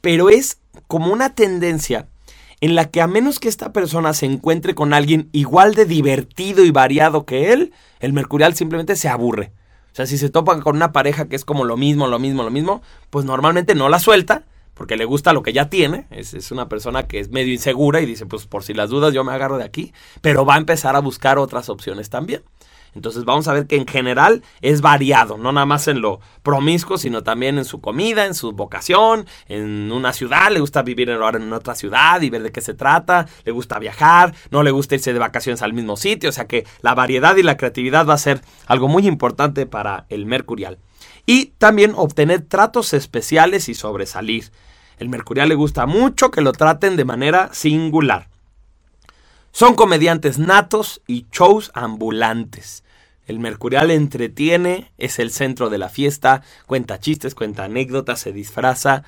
pero 0.01 0.29
es 0.29 0.59
como 0.87 1.11
una 1.11 1.33
tendencia 1.33 2.07
en 2.61 2.75
la 2.75 2.89
que 2.89 3.01
a 3.01 3.07
menos 3.07 3.39
que 3.39 3.49
esta 3.49 3.73
persona 3.73 4.13
se 4.13 4.25
encuentre 4.25 4.75
con 4.75 4.93
alguien 4.93 5.29
igual 5.31 5.75
de 5.75 5.85
divertido 5.85 6.63
y 6.63 6.71
variado 6.71 7.25
que 7.25 7.51
él, 7.53 7.73
el 7.99 8.13
mercurial 8.13 8.55
simplemente 8.55 8.95
se 8.95 9.09
aburre. 9.09 9.51
O 9.95 9.97
sea, 9.97 10.05
si 10.05 10.17
se 10.17 10.29
topan 10.29 10.59
con 10.59 10.75
una 10.75 10.91
pareja 10.91 11.29
que 11.29 11.37
es 11.37 11.45
como 11.45 11.63
lo 11.63 11.77
mismo, 11.77 12.07
lo 12.07 12.19
mismo, 12.19 12.43
lo 12.43 12.51
mismo, 12.51 12.81
pues 13.11 13.23
normalmente 13.23 13.75
no 13.75 13.87
la 13.87 13.99
suelta 13.99 14.43
porque 14.73 14.97
le 14.97 15.05
gusta 15.05 15.31
lo 15.31 15.41
que 15.41 15.53
ya 15.53 15.69
tiene. 15.69 16.05
Es, 16.09 16.33
es, 16.33 16.51
una 16.51 16.67
persona 16.67 17.03
que 17.03 17.21
es 17.21 17.29
medio 17.29 17.53
insegura 17.53 18.01
y 18.01 18.05
dice, 18.05 18.25
pues 18.25 18.45
por 18.45 18.65
si 18.65 18.73
las 18.73 18.89
dudas 18.89 19.13
yo 19.13 19.23
me 19.23 19.31
agarro 19.31 19.57
de 19.57 19.63
aquí, 19.63 19.93
pero 20.19 20.45
va 20.45 20.55
a 20.55 20.57
empezar 20.57 20.97
a 20.97 20.99
buscar 20.99 21.37
otras 21.37 21.69
opciones 21.69 22.09
también. 22.09 22.43
Entonces 22.95 23.25
vamos 23.25 23.47
a 23.49 23.53
ver 23.53 23.67
que 23.67 23.75
en 23.75 23.85
general 23.85 24.41
es 24.61 24.79
variado, 24.81 25.37
no 25.37 25.51
nada 25.51 25.65
más 25.65 25.87
en 25.89 26.01
lo 26.01 26.21
promiscuo, 26.43 26.97
sino 26.97 27.23
también 27.23 27.57
en 27.57 27.65
su 27.65 27.81
comida, 27.81 28.25
en 28.25 28.33
su 28.33 28.53
vocación, 28.53 29.27
en 29.49 29.91
una 29.91 30.13
ciudad, 30.13 30.49
le 30.49 30.61
gusta 30.61 30.81
vivir 30.81 31.11
ahora 31.11 31.37
en 31.37 31.51
otra 31.51 31.75
ciudad 31.75 32.21
y 32.21 32.29
ver 32.29 32.41
de 32.41 32.53
qué 32.53 32.61
se 32.61 32.73
trata, 32.73 33.27
le 33.43 33.51
gusta 33.51 33.79
viajar, 33.79 34.33
no 34.49 34.63
le 34.63 34.71
gusta 34.71 34.95
irse 34.95 35.11
de 35.11 35.19
vacaciones 35.19 35.61
al 35.61 35.73
mismo 35.73 35.97
sitio, 35.97 36.29
o 36.29 36.31
sea 36.33 36.47
que 36.47 36.65
la 36.81 36.95
variedad 36.95 37.35
y 37.35 37.43
la 37.43 37.57
creatividad 37.57 38.07
va 38.07 38.13
a 38.13 38.17
ser 38.17 38.41
algo 38.65 38.87
muy 38.87 39.05
importante 39.07 39.65
para 39.65 40.05
el 40.09 40.25
mercurial. 40.25 40.79
Y 41.25 41.47
también 41.57 41.93
obtener 41.95 42.41
tratos 42.41 42.93
especiales 42.93 43.67
y 43.67 43.73
sobresalir. 43.73 44.51
El 44.99 45.09
mercurial 45.09 45.49
le 45.49 45.55
gusta 45.55 45.85
mucho 45.85 46.31
que 46.31 46.41
lo 46.41 46.53
traten 46.53 46.95
de 46.95 47.03
manera 47.03 47.49
singular. 47.51 48.29
Son 49.51 49.75
comediantes 49.75 50.37
natos 50.37 51.01
y 51.07 51.25
shows 51.31 51.71
ambulantes. 51.73 52.84
El 53.25 53.39
Mercurial 53.39 53.89
entretiene, 53.91 54.91
es 54.97 55.19
el 55.19 55.31
centro 55.31 55.69
de 55.69 55.77
la 55.77 55.89
fiesta, 55.89 56.43
cuenta 56.67 56.99
chistes, 56.99 57.33
cuenta 57.33 57.63
anécdotas, 57.63 58.19
se 58.19 58.31
disfraza. 58.31 59.03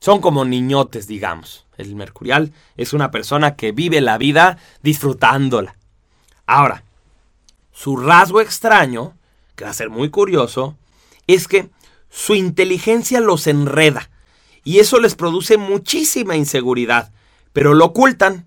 Son 0.00 0.20
como 0.20 0.44
niñotes, 0.44 1.06
digamos. 1.06 1.64
El 1.78 1.94
Mercurial 1.96 2.52
es 2.76 2.92
una 2.92 3.10
persona 3.10 3.56
que 3.56 3.72
vive 3.72 4.00
la 4.00 4.18
vida 4.18 4.58
disfrutándola. 4.82 5.76
Ahora, 6.46 6.84
su 7.72 7.96
rasgo 7.96 8.40
extraño, 8.40 9.16
que 9.56 9.64
va 9.64 9.70
a 9.70 9.74
ser 9.74 9.88
muy 9.88 10.10
curioso, 10.10 10.76
es 11.26 11.48
que 11.48 11.70
su 12.10 12.34
inteligencia 12.34 13.20
los 13.20 13.46
enreda 13.46 14.10
y 14.62 14.78
eso 14.78 15.00
les 15.00 15.14
produce 15.14 15.56
muchísima 15.56 16.36
inseguridad, 16.36 17.12
pero 17.52 17.74
lo 17.74 17.86
ocultan 17.86 18.46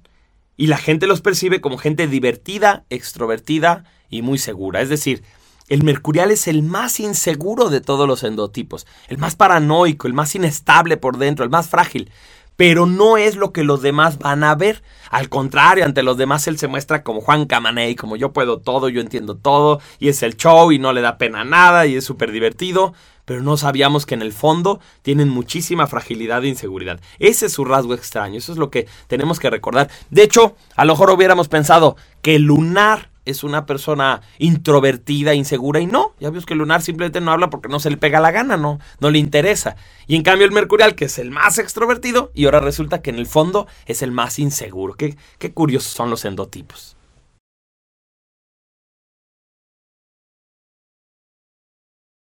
y 0.57 0.67
la 0.67 0.77
gente 0.77 1.07
los 1.07 1.21
percibe 1.21 1.61
como 1.61 1.77
gente 1.77 2.07
divertida, 2.07 2.83
extrovertida 2.89 3.85
y 4.09 4.23
muy 4.23 4.39
segura. 4.39 4.81
Es 4.81 4.89
decir, 4.89 5.23
el 5.69 5.83
mercurial 5.83 6.31
es 6.31 6.47
el 6.47 6.63
más 6.63 6.99
inseguro 6.99 7.69
de 7.69 7.79
todos 7.79 8.07
los 8.07 8.23
endotipos, 8.23 8.87
el 9.07 9.17
más 9.17 9.35
paranoico, 9.35 10.07
el 10.07 10.13
más 10.13 10.33
inestable 10.33 10.97
por 10.97 11.17
dentro, 11.17 11.45
el 11.45 11.51
más 11.51 11.69
frágil. 11.69 12.11
pero 12.57 12.87
no 12.87 13.17
es 13.17 13.35
lo 13.35 13.53
que 13.53 13.63
los 13.63 13.81
demás 13.81 14.17
van 14.17 14.43
a 14.43 14.55
ver. 14.55 14.83
Al 15.11 15.29
contrario, 15.29 15.85
ante 15.85 16.03
los 16.03 16.17
demás 16.17 16.47
él 16.47 16.57
se 16.57 16.67
muestra 16.67 17.03
como 17.03 17.21
Juan 17.21 17.45
Camaney, 17.45 17.95
como 17.95 18.17
yo 18.17 18.33
puedo 18.33 18.59
todo, 18.59 18.89
yo 18.89 18.99
entiendo 18.99 19.37
todo, 19.37 19.79
y 19.99 20.09
es 20.09 20.23
el 20.23 20.35
show 20.35 20.71
y 20.71 20.79
no 20.79 20.91
le 20.91 21.01
da 21.01 21.17
pena 21.19 21.45
nada 21.45 21.85
y 21.85 21.95
es 21.95 22.03
súper 22.03 22.31
divertido, 22.31 22.93
pero 23.27 23.43
no 23.43 23.57
sabíamos 23.57 24.05
que 24.05 24.15
en 24.15 24.21
el 24.21 24.31
fondo 24.31 24.79
tienen 25.01 25.27
muchísima 25.27 25.85
fragilidad 25.85 26.45
e 26.45 26.47
inseguridad. 26.47 27.01
Ese 27.19 27.47
es 27.47 27.51
su 27.51 27.65
rasgo 27.65 27.93
extraño, 27.93 28.37
eso 28.37 28.53
es 28.53 28.57
lo 28.57 28.71
que 28.71 28.87
tenemos 29.07 29.37
que 29.37 29.49
recordar. 29.49 29.89
De 30.09 30.23
hecho, 30.23 30.55
a 30.77 30.85
lo 30.85 30.93
mejor 30.93 31.09
hubiéramos 31.09 31.49
pensado 31.49 31.97
que 32.21 32.39
Lunar 32.39 33.11
es 33.25 33.43
una 33.43 33.65
persona 33.65 34.21
introvertida, 34.37 35.33
insegura, 35.33 35.81
y 35.81 35.87
no, 35.87 36.13
ya 36.21 36.29
vimos 36.29 36.45
que 36.45 36.55
lunar 36.55 36.81
simplemente 36.81 37.19
no 37.19 37.33
habla 37.33 37.49
porque 37.49 37.67
no 37.67 37.81
se 37.81 37.89
le 37.89 37.97
pega 37.97 38.21
la 38.21 38.31
gana, 38.31 38.55
no, 38.55 38.79
no 39.01 39.11
le 39.11 39.19
interesa. 39.19 39.75
Y 40.07 40.15
en 40.15 40.23
cambio 40.23 40.45
el 40.45 40.53
mercurial, 40.53 40.95
que 40.95 41.05
es 41.05 41.19
el 41.19 41.29
más 41.29 41.57
extrovertido, 41.57 42.31
y 42.33 42.45
ahora 42.45 42.61
resulta 42.61 43.01
que 43.01 43.09
en 43.09 43.17
el 43.17 43.25
fondo 43.27 43.67
es 43.85 44.01
el 44.01 44.13
más 44.13 44.39
inseguro. 44.39 44.93
Qué, 44.93 45.17
qué 45.39 45.51
curiosos 45.51 45.91
son 45.91 46.09
los 46.09 46.23
endotipos. 46.23 46.96